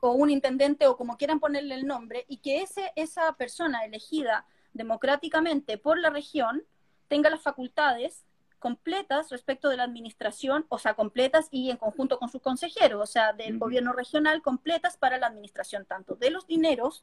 O 0.00 0.12
un 0.12 0.30
intendente, 0.30 0.86
o 0.86 0.96
como 0.96 1.16
quieran 1.16 1.40
ponerle 1.40 1.74
el 1.74 1.86
nombre, 1.86 2.24
y 2.28 2.38
que 2.38 2.62
ese, 2.62 2.92
esa 2.96 3.32
persona 3.36 3.84
elegida 3.84 4.46
democráticamente 4.72 5.78
por 5.78 5.98
la 5.98 6.10
región 6.10 6.64
tenga 7.08 7.30
las 7.30 7.42
facultades 7.42 8.24
completas 8.58 9.30
respecto 9.30 9.68
de 9.68 9.76
la 9.76 9.84
administración, 9.84 10.64
o 10.70 10.78
sea, 10.78 10.94
completas 10.94 11.48
y 11.50 11.70
en 11.70 11.76
conjunto 11.76 12.18
con 12.18 12.30
sus 12.30 12.40
consejeros, 12.40 13.02
o 13.02 13.06
sea, 13.06 13.34
del 13.34 13.58
gobierno 13.58 13.92
regional, 13.92 14.40
completas 14.40 14.96
para 14.96 15.18
la 15.18 15.26
administración 15.26 15.84
tanto 15.84 16.14
de 16.14 16.30
los 16.30 16.46
dineros 16.46 17.00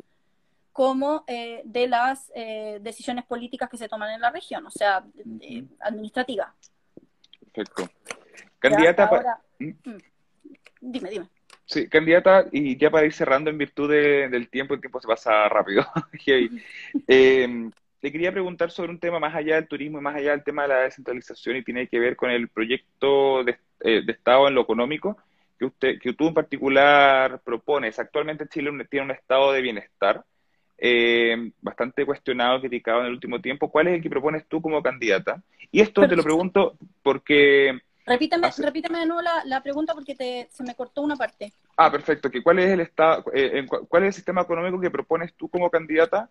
como 0.73 1.23
eh, 1.27 1.61
de 1.65 1.87
las 1.87 2.31
eh, 2.33 2.79
decisiones 2.81 3.25
políticas 3.25 3.69
que 3.69 3.77
se 3.77 3.87
toman 3.87 4.09
en 4.11 4.21
la 4.21 4.31
región, 4.31 4.65
o 4.65 4.71
sea, 4.71 5.05
administrativa. 5.81 6.53
Perfecto. 7.53 7.89
Candidata. 8.57 9.39
¿Mm? 9.59 9.67
¿Mm? 9.67 9.97
Dime, 10.81 11.09
dime. 11.09 11.29
Sí, 11.71 11.88
candidata, 11.88 12.47
y 12.51 12.75
ya 12.75 12.89
para 12.91 13.05
ir 13.05 13.13
cerrando 13.13 13.49
en 13.49 13.57
virtud 13.57 13.89
del 13.89 14.49
tiempo, 14.49 14.73
el 14.73 14.81
tiempo 14.81 14.99
se 14.99 15.07
pasa 15.07 15.47
rápido. 15.47 15.86
eh, 17.07 17.69
le 18.01 18.12
quería 18.12 18.34
preguntar 18.34 18.71
sobre 18.71 18.91
un 18.91 18.99
tema 18.99 19.19
más 19.19 19.34
allá 19.34 19.55
del 19.55 19.69
turismo 19.69 19.97
y 19.97 20.01
más 20.01 20.17
allá 20.17 20.31
del 20.31 20.43
tema 20.43 20.63
de 20.63 20.67
la 20.67 20.79
descentralización 20.81 21.55
y 21.55 21.63
tiene 21.63 21.88
que 21.88 21.97
ver 21.97 22.17
con 22.17 22.29
el 22.29 22.49
proyecto 22.49 23.45
de, 23.45 23.57
eh, 23.86 24.03
Estado 24.05 24.49
en 24.49 24.55
lo 24.55 24.63
económico 24.63 25.15
que 25.57 25.63
usted, 25.63 25.97
que 26.01 26.12
tú 26.12 26.27
en 26.27 26.34
particular 26.34 27.39
propones. 27.39 27.97
Actualmente 27.99 28.49
Chile 28.49 28.69
tiene 28.89 29.05
un 29.05 29.12
estado 29.12 29.53
de 29.53 29.62
bienestar 29.62 30.25
eh, 30.77 31.51
bastante 31.62 32.05
cuestionado, 32.05 32.60
criticado 32.60 32.99
en 32.99 33.05
el 33.05 33.13
último 33.13 33.39
tiempo. 33.39 33.71
¿Cuál 33.71 33.88
es 33.88 33.93
el 33.93 34.01
que 34.01 34.10
propones 34.10 34.45
tú 34.45 34.62
como 34.62 34.84
candidata? 34.84 35.41
Y 35.71 35.79
esto 35.79 36.05
te 36.05 36.17
lo 36.17 36.23
pregunto 36.23 36.75
porque... 37.01 37.79
Repítame, 38.05 38.49
repítame 38.57 38.99
de 38.99 39.05
nuevo 39.05 39.21
la, 39.45 39.61
pregunta 39.61 39.93
porque 39.93 40.47
se 40.49 40.63
me 40.63 40.75
cortó 40.75 41.01
una 41.01 41.15
parte. 41.15 41.53
Ah, 41.77 41.91
perfecto. 41.91 42.29
¿Cuál 42.43 42.59
es 42.59 42.71
el 42.71 42.79
estado, 42.81 43.25
eh, 43.33 43.65
cuál 43.87 44.03
es 44.03 44.07
el 44.07 44.13
sistema 44.13 44.41
económico 44.41 44.79
que 44.79 44.89
propones 44.89 45.33
tú 45.35 45.49
como 45.49 45.69
candidata 45.69 46.29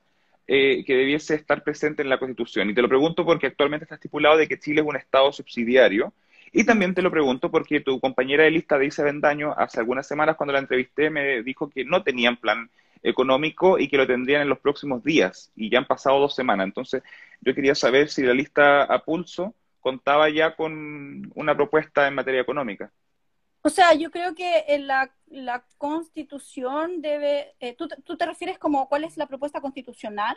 eh, 0.52 0.85
que 0.85 0.96
debiese 0.96 1.37
estar 1.37 1.62
presente 1.62 2.02
en 2.02 2.09
la 2.09 2.18
Constitución. 2.18 2.68
Y 2.68 2.74
te 2.74 2.83
lo 2.83 2.88
pregunto 2.88 3.24
porque 3.24 3.46
actualmente 3.46 3.85
está 3.85 3.94
estipulado 3.94 4.37
de 4.37 4.48
que 4.48 4.59
Chile 4.59 4.80
es 4.80 4.87
un 4.87 4.96
Estado 4.96 5.33
subsidiario. 5.33 6.12
Y 6.50 6.64
también 6.64 6.92
te 6.92 7.02
lo 7.02 7.11
pregunto 7.12 7.52
porque 7.52 7.78
tu 7.78 8.00
compañera 8.00 8.42
de 8.42 8.50
lista, 8.50 8.76
Dice 8.76 9.04
Bendaño, 9.04 9.54
hace 9.56 9.78
algunas 9.78 10.09
semanas 10.09 10.35
cuando 10.35 10.52
la 10.52 10.59
entrevisté 10.59 11.09
me 11.09 11.44
dijo 11.44 11.70
que 11.70 11.85
no 11.85 12.02
tenían 12.02 12.37
plan 12.37 12.68
económico 13.04 13.78
y 13.78 13.87
que 13.87 13.96
lo 13.96 14.09
tendrían 14.09 14.42
en 14.42 14.48
los 14.48 14.59
próximos 14.59 15.04
días. 15.04 15.52
Y 15.54 15.70
ya 15.70 15.78
han 15.78 15.87
pasado 15.87 16.18
dos 16.18 16.35
semanas. 16.35 16.64
Entonces, 16.66 17.04
yo 17.40 17.54
quería 17.54 17.76
saber 17.76 18.09
si 18.09 18.22
la 18.22 18.35
lista 18.35 18.83
a 18.83 19.04
pulso 19.04 19.54
contaba 19.81 20.29
ya 20.31 20.55
con 20.55 21.31
una 21.35 21.57
propuesta 21.57 22.07
en 22.07 22.14
materia 22.14 22.40
económica. 22.40 22.93
O 23.62 23.69
sea, 23.69 23.93
yo 23.95 24.11
creo 24.11 24.35
que 24.35 24.64
en 24.69 24.87
la, 24.87 25.14
la 25.27 25.64
constitución 25.77 27.03
debe... 27.03 27.55
Eh, 27.61 27.75
¿tú, 27.77 27.88
¿tú, 28.05 28.16
te 28.16 28.25
refieres 28.25 28.59
como 28.59 28.88
cuál 28.88 29.05
es 29.05 29.16
la 29.16 29.27
propuesta 29.27 29.61
constitucional? 29.61 30.37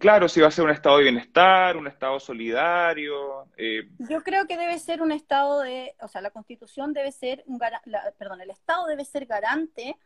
Claro, 0.00 0.28
si 0.28 0.40
va 0.40 0.48
a 0.48 0.50
ser 0.50 0.64
un 0.64 0.70
estado 0.70 0.96
de 0.96 1.04
bienestar, 1.04 1.76
un 1.76 1.86
estado 1.86 2.18
solidario. 2.18 3.46
Eh. 3.56 3.88
Yo 3.98 4.22
creo 4.22 4.46
que 4.46 4.56
debe 4.56 4.78
ser 4.78 5.02
un 5.02 5.12
estado 5.12 5.60
de... 5.60 5.94
O 6.00 6.08
sea, 6.08 6.20
la 6.20 6.30
constitución 6.30 6.92
debe 6.92 7.12
ser... 7.12 7.44
Un, 7.46 7.60
perdón, 8.18 8.40
el 8.40 8.50
estado 8.50 8.86
debe 8.86 9.04
ser 9.04 9.26
garante 9.26 9.96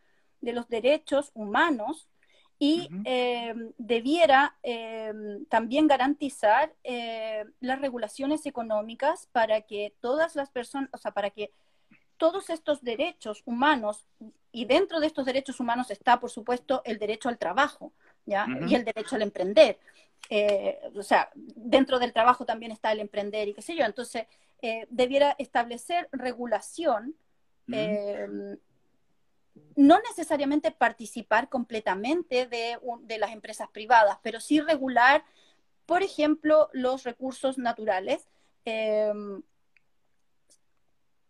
de 0.40 0.52
los 0.52 0.68
derechos 0.68 1.30
humanos 1.32 2.08
y 2.58 2.88
eh, 3.04 3.54
debiera 3.76 4.56
también 5.48 5.86
garantizar 5.86 6.72
las 7.60 7.80
regulaciones 7.80 8.46
económicas 8.46 9.28
para 9.32 9.60
que 9.62 9.94
todas 10.00 10.36
las 10.36 10.50
personas, 10.50 10.90
o 10.92 10.98
sea, 10.98 11.10
para 11.10 11.30
que 11.30 11.50
todos 12.16 12.50
estos 12.50 12.82
derechos 12.82 13.42
humanos, 13.44 14.06
y 14.52 14.64
dentro 14.64 15.00
de 15.00 15.06
estos 15.06 15.26
derechos 15.26 15.60
humanos 15.60 15.90
está, 15.90 16.18
por 16.18 16.30
supuesto, 16.30 16.80
el 16.84 16.98
derecho 16.98 17.28
al 17.28 17.38
trabajo, 17.38 17.92
¿ya? 18.24 18.46
Y 18.66 18.74
el 18.74 18.84
derecho 18.84 19.16
al 19.16 19.22
emprender. 19.22 19.78
Eh, 20.30 20.80
o 20.94 21.02
sea, 21.02 21.30
dentro 21.34 21.98
del 21.98 22.12
trabajo 22.12 22.44
también 22.44 22.72
está 22.72 22.90
el 22.92 23.00
emprender 23.00 23.48
y 23.48 23.54
qué 23.54 23.62
sé 23.62 23.76
yo. 23.76 23.84
Entonces, 23.84 24.26
eh, 24.62 24.86
debiera 24.90 25.36
establecer 25.38 26.08
regulación, 26.10 27.14
eh, 27.70 28.26
no 29.74 29.98
necesariamente 30.08 30.70
participar 30.70 31.48
completamente 31.48 32.46
de, 32.46 32.78
de, 33.02 33.18
las 33.18 33.32
empresas 33.32 33.68
privadas, 33.70 34.18
pero 34.22 34.40
sí 34.40 34.60
regular, 34.60 35.24
por 35.84 36.02
ejemplo, 36.02 36.68
los 36.72 37.04
recursos 37.04 37.58
naturales 37.58 38.26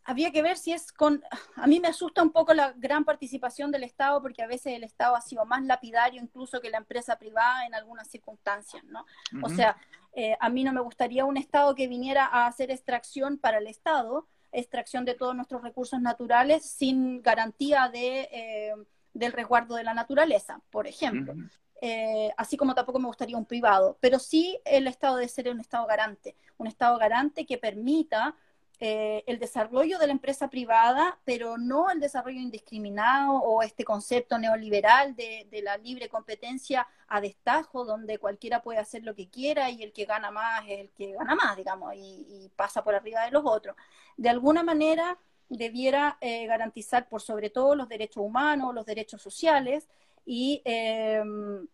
había 0.06 0.30
que 0.30 0.40
ver 0.40 0.56
si 0.56 0.72
es 0.72 0.92
con... 0.92 1.22
A 1.56 1.66
mí 1.66 1.80
me 1.80 1.88
asusta 1.88 2.22
un 2.22 2.30
poco 2.30 2.54
la 2.54 2.72
gran 2.76 3.04
participación 3.04 3.72
del 3.72 3.82
Estado 3.82 4.22
porque 4.22 4.42
a 4.42 4.46
veces 4.46 4.74
el 4.74 4.84
Estado 4.84 5.16
ha 5.16 5.20
sido 5.20 5.44
más 5.44 5.64
lapidario 5.64 6.22
incluso 6.22 6.60
que 6.60 6.70
la 6.70 6.78
empresa 6.78 7.18
privada 7.18 7.66
en 7.66 7.74
algunas 7.74 8.08
circunstancias, 8.08 8.84
¿no? 8.84 9.04
O 9.42 9.48
sea, 9.48 9.76
eh, 10.12 10.36
a 10.40 10.48
mí 10.48 10.62
no 10.62 10.72
me 10.72 10.80
gustaría 10.80 11.24
un 11.24 11.36
Estado 11.36 11.74
que 11.74 11.88
viniera 11.88 12.24
a 12.24 12.46
hacer 12.46 12.70
extracción 12.70 13.36
para 13.36 13.58
el 13.58 13.66
Estado, 13.66 14.28
extracción 14.58 15.04
de 15.04 15.14
todos 15.14 15.34
nuestros 15.34 15.62
recursos 15.62 16.00
naturales 16.00 16.64
sin 16.64 17.22
garantía 17.22 17.88
de, 17.92 18.28
eh, 18.32 18.74
del 19.12 19.32
resguardo 19.32 19.76
de 19.76 19.84
la 19.84 19.94
naturaleza, 19.94 20.60
por 20.70 20.86
ejemplo. 20.86 21.34
Eh, 21.82 22.32
así 22.38 22.56
como 22.56 22.74
tampoco 22.74 22.98
me 22.98 23.06
gustaría 23.06 23.36
un 23.36 23.44
privado, 23.44 23.98
pero 24.00 24.18
sí 24.18 24.58
el 24.64 24.86
Estado 24.86 25.16
debe 25.16 25.28
ser 25.28 25.50
un 25.50 25.60
Estado 25.60 25.86
garante, 25.86 26.34
un 26.56 26.66
Estado 26.66 26.96
garante 26.98 27.44
que 27.44 27.58
permita 27.58 28.34
eh, 28.78 29.24
el 29.26 29.38
desarrollo 29.38 29.98
de 29.98 30.06
la 30.06 30.12
empresa 30.12 30.50
privada, 30.50 31.18
pero 31.24 31.56
no 31.56 31.90
el 31.90 31.98
desarrollo 31.98 32.38
indiscriminado 32.38 33.32
o 33.36 33.62
este 33.62 33.84
concepto 33.84 34.38
neoliberal 34.38 35.16
de, 35.16 35.48
la 35.62 35.78
libre 35.78 36.10
competencia 36.10 36.86
a 37.08 37.22
destajo, 37.22 37.86
donde 37.86 38.18
cualquiera 38.18 38.60
puede 38.60 38.78
hacer 38.78 39.02
lo 39.02 39.14
que 39.14 39.30
quiera 39.30 39.70
y 39.70 39.82
el 39.82 39.94
que 39.94 40.04
gana 40.04 40.30
más 40.30 40.62
es 40.68 40.80
el 40.80 40.90
que 40.90 41.12
gana 41.12 41.34
más, 41.34 41.56
digamos, 41.56 41.94
y, 41.96 42.52
pasa 42.54 42.84
por 42.84 42.94
arriba 42.94 43.24
de 43.24 43.30
los 43.30 43.44
otros. 43.46 43.74
De 44.18 44.28
alguna 44.28 44.62
manera 44.62 45.16
debiera 45.48 46.18
eh, 46.20 46.46
garantizar 46.46 47.08
por 47.08 47.22
sobre 47.22 47.48
todo 47.48 47.74
los 47.74 47.88
derechos 47.88 48.22
humanos, 48.22 48.74
los 48.74 48.84
derechos 48.84 49.22
sociales 49.22 49.88
y 50.26 50.60
em, 50.66 51.66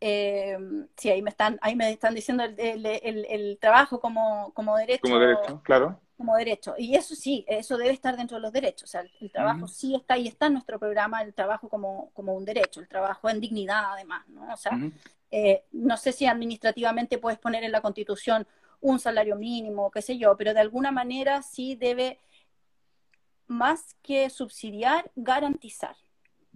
eh, 0.00 0.58
sí, 0.96 1.08
ahí 1.08 1.22
me 1.22 1.30
están, 1.30 1.58
ahí 1.62 1.76
me 1.76 1.90
están 1.92 2.14
diciendo 2.14 2.44
el, 2.44 2.86
el, 2.86 3.58
trabajo 3.58 4.00
como, 4.00 4.52
como 4.54 4.76
derecho. 4.76 5.02
Como 5.02 5.18
derecho, 5.18 5.62
claro 5.62 5.98
como 6.20 6.36
derecho. 6.36 6.74
Y 6.76 6.94
eso 6.96 7.14
sí, 7.14 7.46
eso 7.48 7.78
debe 7.78 7.92
estar 7.92 8.14
dentro 8.14 8.36
de 8.36 8.42
los 8.42 8.52
derechos. 8.52 8.90
O 8.90 8.92
sea, 8.92 9.06
el, 9.20 9.30
trabajo 9.30 9.66
sí 9.66 9.94
está 9.94 10.18
y 10.18 10.28
está 10.28 10.48
en 10.48 10.52
nuestro 10.52 10.78
programa, 10.78 11.22
el 11.22 11.32
trabajo 11.32 11.70
como, 11.70 12.10
como 12.12 12.34
un 12.34 12.44
derecho, 12.44 12.80
el 12.80 12.88
trabajo 12.88 13.30
en 13.30 13.40
dignidad 13.40 13.94
además, 13.94 14.28
¿no? 14.28 14.52
O 14.52 14.56
sea, 14.58 14.78
eh, 15.30 15.64
no 15.72 15.96
sé 15.96 16.12
si 16.12 16.26
administrativamente 16.26 17.16
puedes 17.16 17.38
poner 17.38 17.64
en 17.64 17.72
la 17.72 17.80
Constitución 17.80 18.46
un 18.82 18.98
salario 18.98 19.34
mínimo, 19.36 19.90
qué 19.90 20.02
sé 20.02 20.18
yo, 20.18 20.36
pero 20.36 20.52
de 20.52 20.60
alguna 20.60 20.92
manera 20.92 21.40
sí 21.40 21.74
debe, 21.74 22.18
más 23.46 23.96
que 24.02 24.28
subsidiar, 24.28 25.10
garantizar. 25.16 25.96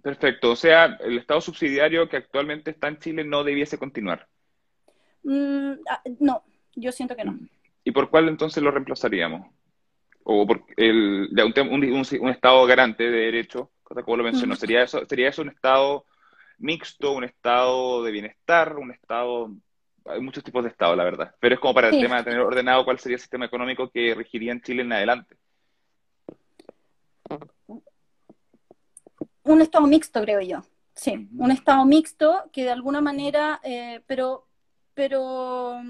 Perfecto. 0.03 0.51
O 0.51 0.55
sea, 0.55 0.95
el 0.99 1.17
Estado 1.17 1.41
subsidiario 1.41 2.07
que 2.07 2.17
actualmente 2.17 2.69
está 2.69 2.87
en 2.87 2.99
Chile 2.99 3.23
no 3.23 3.43
debiese 3.43 3.79
continuar. 3.79 4.27
Mm, 5.23 5.71
ah, 5.89 6.03
no, 6.19 6.43
yo 6.75 6.91
siento 6.91 7.15
que 7.15 7.23
no. 7.23 7.39
¿Y 7.85 7.91
por 7.91 8.09
cuál 8.09 8.27
entonces 8.27 8.61
lo 8.61 8.71
reemplazaríamos? 8.71 9.47
O 10.23 10.45
por 10.47 10.65
el, 10.75 11.29
un, 11.69 12.29
Estado 12.31 12.65
garante 12.65 13.03
de 13.03 13.25
derecho, 13.25 13.71
como 13.83 14.17
lo 14.17 14.23
mencionó, 14.23 14.55
¿sería 14.55 14.81
eso, 14.81 15.05
¿sería 15.05 15.29
eso 15.29 15.43
un 15.43 15.49
Estado 15.49 16.03
mixto, 16.57 17.11
un 17.11 17.23
Estado 17.23 18.03
de 18.03 18.11
bienestar, 18.11 18.75
un 18.75 18.91
Estado... 18.91 19.51
Hay 20.05 20.19
muchos 20.19 20.43
tipos 20.43 20.63
de 20.63 20.69
Estado, 20.69 20.95
la 20.95 21.03
verdad. 21.03 21.35
Pero 21.39 21.55
es 21.55 21.61
como 21.61 21.75
para 21.75 21.89
el 21.89 21.99
tema 21.99 22.17
de 22.17 22.23
tener 22.23 22.39
ordenado 22.39 22.83
cuál 22.85 22.97
sería 22.99 23.15
el 23.15 23.21
sistema 23.21 23.45
económico 23.45 23.89
que 23.89 24.15
regiría 24.15 24.51
en 24.51 24.61
Chile 24.61 24.81
en 24.81 24.93
adelante. 24.93 25.35
Un 29.43 29.61
Estado 29.61 29.85
mixto, 29.85 30.21
creo 30.21 30.41
yo. 30.41 30.63
Sí, 30.95 31.27
un 31.37 31.51
Estado 31.51 31.85
mixto 31.85 32.49
que 32.51 32.63
de 32.63 32.71
alguna 32.71 33.01
manera, 33.01 33.59
eh, 33.63 34.01
pero, 34.07 34.47
pero 34.95 35.81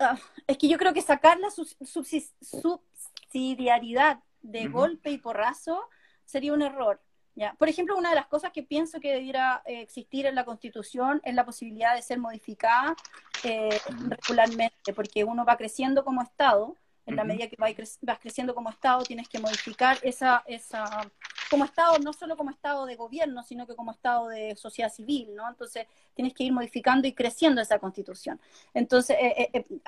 Ah, 0.00 0.18
es 0.46 0.56
que 0.56 0.66
yo 0.66 0.78
creo 0.78 0.94
que 0.94 1.02
sacar 1.02 1.38
la 1.38 1.50
subsidiariedad 1.50 4.20
de 4.40 4.68
golpe 4.68 5.10
y 5.10 5.18
porrazo 5.18 5.82
sería 6.24 6.54
un 6.54 6.62
error. 6.62 7.02
¿ya? 7.34 7.52
Por 7.58 7.68
ejemplo, 7.68 7.98
una 7.98 8.08
de 8.08 8.14
las 8.14 8.26
cosas 8.26 8.50
que 8.50 8.62
pienso 8.62 8.98
que 8.98 9.12
debiera 9.12 9.60
eh, 9.66 9.82
existir 9.82 10.24
en 10.24 10.34
la 10.34 10.46
Constitución 10.46 11.20
es 11.22 11.34
la 11.34 11.44
posibilidad 11.44 11.94
de 11.94 12.00
ser 12.00 12.18
modificada 12.18 12.96
eh, 13.44 13.78
regularmente, 14.08 14.94
porque 14.94 15.22
uno 15.22 15.44
va 15.44 15.58
creciendo 15.58 16.02
como 16.02 16.22
Estado 16.22 16.74
en 17.06 17.16
la 17.16 17.24
medida 17.24 17.48
que 17.48 17.56
vas 18.02 18.18
creciendo 18.20 18.54
como 18.54 18.70
Estado, 18.70 19.02
tienes 19.02 19.28
que 19.28 19.38
modificar 19.38 19.98
esa, 20.02 20.44
esa, 20.46 20.84
como 21.50 21.64
Estado, 21.64 21.98
no 21.98 22.12
solo 22.12 22.36
como 22.36 22.50
Estado 22.50 22.86
de 22.86 22.94
gobierno, 22.94 23.42
sino 23.42 23.66
que 23.66 23.74
como 23.74 23.90
Estado 23.90 24.28
de 24.28 24.54
sociedad 24.56 24.90
civil, 24.90 25.34
¿no? 25.34 25.48
Entonces, 25.48 25.86
tienes 26.14 26.32
que 26.32 26.44
ir 26.44 26.52
modificando 26.52 27.08
y 27.08 27.12
creciendo 27.12 27.60
esa 27.60 27.80
constitución. 27.80 28.40
Entonces, 28.72 29.16
eh, 29.20 29.50
eh, 29.52 29.66
eh, 29.68 29.80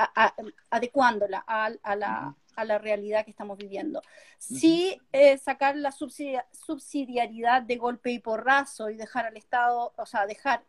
adecuándola 0.70 1.44
a, 1.46 1.70
la, 1.94 2.34
a, 2.56 2.64
la, 2.64 2.78
realidad 2.78 3.24
que 3.24 3.30
estamos 3.30 3.56
viviendo. 3.56 4.02
Sí, 4.38 5.00
sacar 5.40 5.76
la 5.76 5.92
subsidiariedad 5.92 7.62
de 7.62 7.76
golpe 7.76 8.10
y 8.10 8.18
porrazo 8.18 8.90
y 8.90 8.96
dejar 8.96 9.26
al 9.26 9.36
Estado, 9.36 9.92
o 9.96 10.06
sea, 10.06 10.26
dejar 10.26 10.64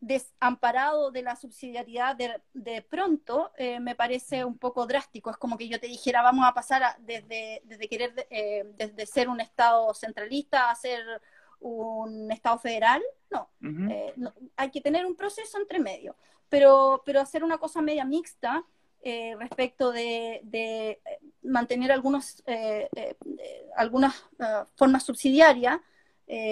desamparado 0.00 1.10
de 1.10 1.22
la 1.22 1.34
subsidiariedad 1.34 2.16
de, 2.16 2.82
pronto, 2.82 3.52
eh, 3.56 3.80
me 3.80 3.94
parece 3.94 4.44
un 4.44 4.56
poco 4.56 4.86
drástico. 4.86 5.30
Es 5.30 5.36
como 5.36 5.58
que 5.58 5.68
yo 5.68 5.80
te 5.80 5.88
dijera, 5.88 6.22
vamos 6.22 6.46
a 6.46 6.54
pasar 6.54 6.96
desde, 7.00 7.62
desde 7.64 7.88
querer, 7.88 8.26
eh, 8.30 8.64
desde 8.76 9.06
ser 9.06 9.28
un 9.28 9.40
Estado 9.40 9.92
centralista 9.94 10.70
a 10.70 10.74
ser 10.74 11.02
un 11.60 12.30
Estado 12.30 12.58
federal. 12.58 13.02
Eh, 13.60 14.12
no, 14.16 14.32
hay 14.56 14.70
que 14.70 14.80
tener 14.80 15.04
un 15.04 15.16
proceso 15.16 15.58
entre 15.58 15.80
medio, 15.80 16.16
pero, 16.48 17.02
pero 17.04 17.20
hacer 17.20 17.42
una 17.42 17.58
cosa 17.58 17.82
media 17.82 18.04
mixta 18.04 18.64
respecto 19.38 19.90
de, 19.90 21.00
mantener 21.42 21.90
algunos, 21.92 22.44
algunas 23.76 24.14
formas 24.76 25.02
subsidiarias, 25.02 25.80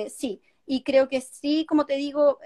sí. 0.09 0.42
Y 0.68 0.82
creo 0.82 1.09
que 1.09 1.20
sí, 1.20 1.64
como 1.66 1.87
te 1.87 1.96
digo, 1.96 2.40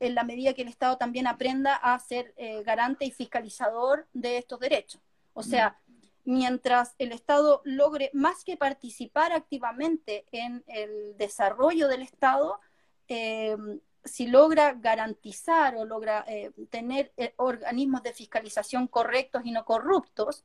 en 0.00 0.14
la 0.14 0.24
medida 0.24 0.54
que 0.54 0.62
el 0.62 0.68
Estado 0.68 0.96
también 0.96 1.26
aprenda 1.26 1.74
a 1.74 1.98
ser 1.98 2.34
eh, 2.36 2.62
garante 2.62 3.04
y 3.04 3.10
fiscalizador 3.10 4.06
de 4.12 4.38
estos 4.38 4.60
derechos. 4.60 5.00
O 5.34 5.42
sea, 5.42 5.78
mientras 6.24 6.94
el 6.98 7.12
Estado 7.12 7.62
logre, 7.64 8.10
más 8.12 8.44
que 8.44 8.56
participar 8.56 9.32
activamente 9.32 10.26
en 10.32 10.64
el 10.66 11.16
desarrollo 11.16 11.88
del 11.88 12.02
Estado, 12.02 12.60
eh, 13.08 13.56
si 14.04 14.26
logra 14.26 14.72
garantizar 14.74 15.76
o 15.76 15.84
logra 15.84 16.24
eh, 16.28 16.50
tener 16.70 17.12
organismos 17.36 18.02
de 18.02 18.12
fiscalización 18.12 18.86
correctos 18.86 19.42
y 19.44 19.50
no 19.50 19.64
corruptos, 19.64 20.44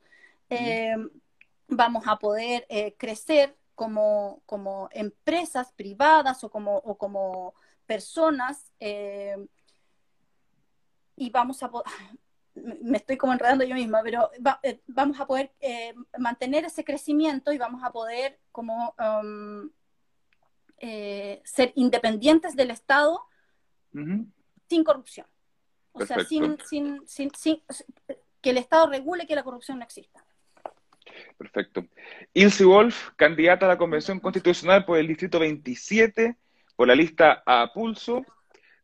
vamos 1.68 2.04
a 2.06 2.20
poder 2.20 2.68
crecer 2.98 3.56
como, 3.74 4.42
como 4.46 4.90
empresas 4.92 5.72
privadas 5.72 6.44
o 6.44 6.52
como, 6.52 6.78
o 6.78 6.96
como 6.96 7.56
personas 7.86 8.72
eh, 8.80 9.38
y 11.16 11.30
vamos 11.30 11.62
a 11.64 11.70
poder, 11.70 11.88
me 12.82 12.98
estoy 12.98 13.18
como 13.18 13.34
enredando 13.34 13.64
yo 13.64 13.76
misma, 13.76 14.02
pero 14.04 14.30
eh, 14.64 14.80
vamos 14.88 15.20
a 15.20 15.28
poder 15.28 15.52
eh, 15.60 15.94
mantener 16.18 16.66
ese 16.66 16.84
crecimiento 16.84 17.52
y 17.52 17.58
vamos 17.58 17.84
a 17.84 17.92
poder 17.92 18.40
como 18.52 18.96
um, 19.00 19.70
ser 21.44 21.72
independientes 21.76 22.56
del 22.58 22.72
Estado 22.72 23.22
sin 23.94 24.84
corrupción. 24.84 25.28
O 25.94 26.06
sea, 26.06 26.26
sin, 26.26 26.58
sin, 26.66 27.08
sin, 27.08 27.32
que 28.42 28.50
el 28.50 28.58
Estado 28.58 28.88
regule 28.88 29.26
que 29.26 29.36
la 29.36 29.44
corrupción 29.44 29.78
no 29.78 29.86
exista. 29.86 30.26
Perfecto. 31.38 31.88
Ilse 32.34 32.66
Wolf, 32.66 33.12
candidata 33.16 33.66
a 33.66 33.70
la 33.70 33.78
Convención 33.78 34.20
Constitucional 34.20 34.84
por 34.84 34.98
el 34.98 35.08
Distrito 35.08 35.40
27 35.40 36.36
por 36.76 36.88
la 36.88 36.96
lista 36.96 37.44
a 37.46 37.72
pulso, 37.74 38.26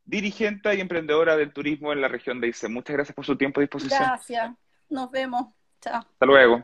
dirigente 0.06 0.74
y 0.76 0.82
emprendedora 0.82 1.38
del 1.38 1.54
turismo 1.54 1.94
en 1.94 2.02
la 2.02 2.08
región 2.08 2.42
de 2.42 2.48
ICE. 2.50 2.70
Muchas 2.70 2.96
gracias 2.96 3.16
por 3.16 3.26
su 3.26 3.38
tiempo 3.38 3.62
y 3.62 3.64
disposición. 3.64 4.02
Gracias. 4.02 4.52
Nos 4.90 5.12
vemos. 5.12 5.48
Chao. 5.82 6.00
Hasta 6.00 6.26
luego. 6.26 6.64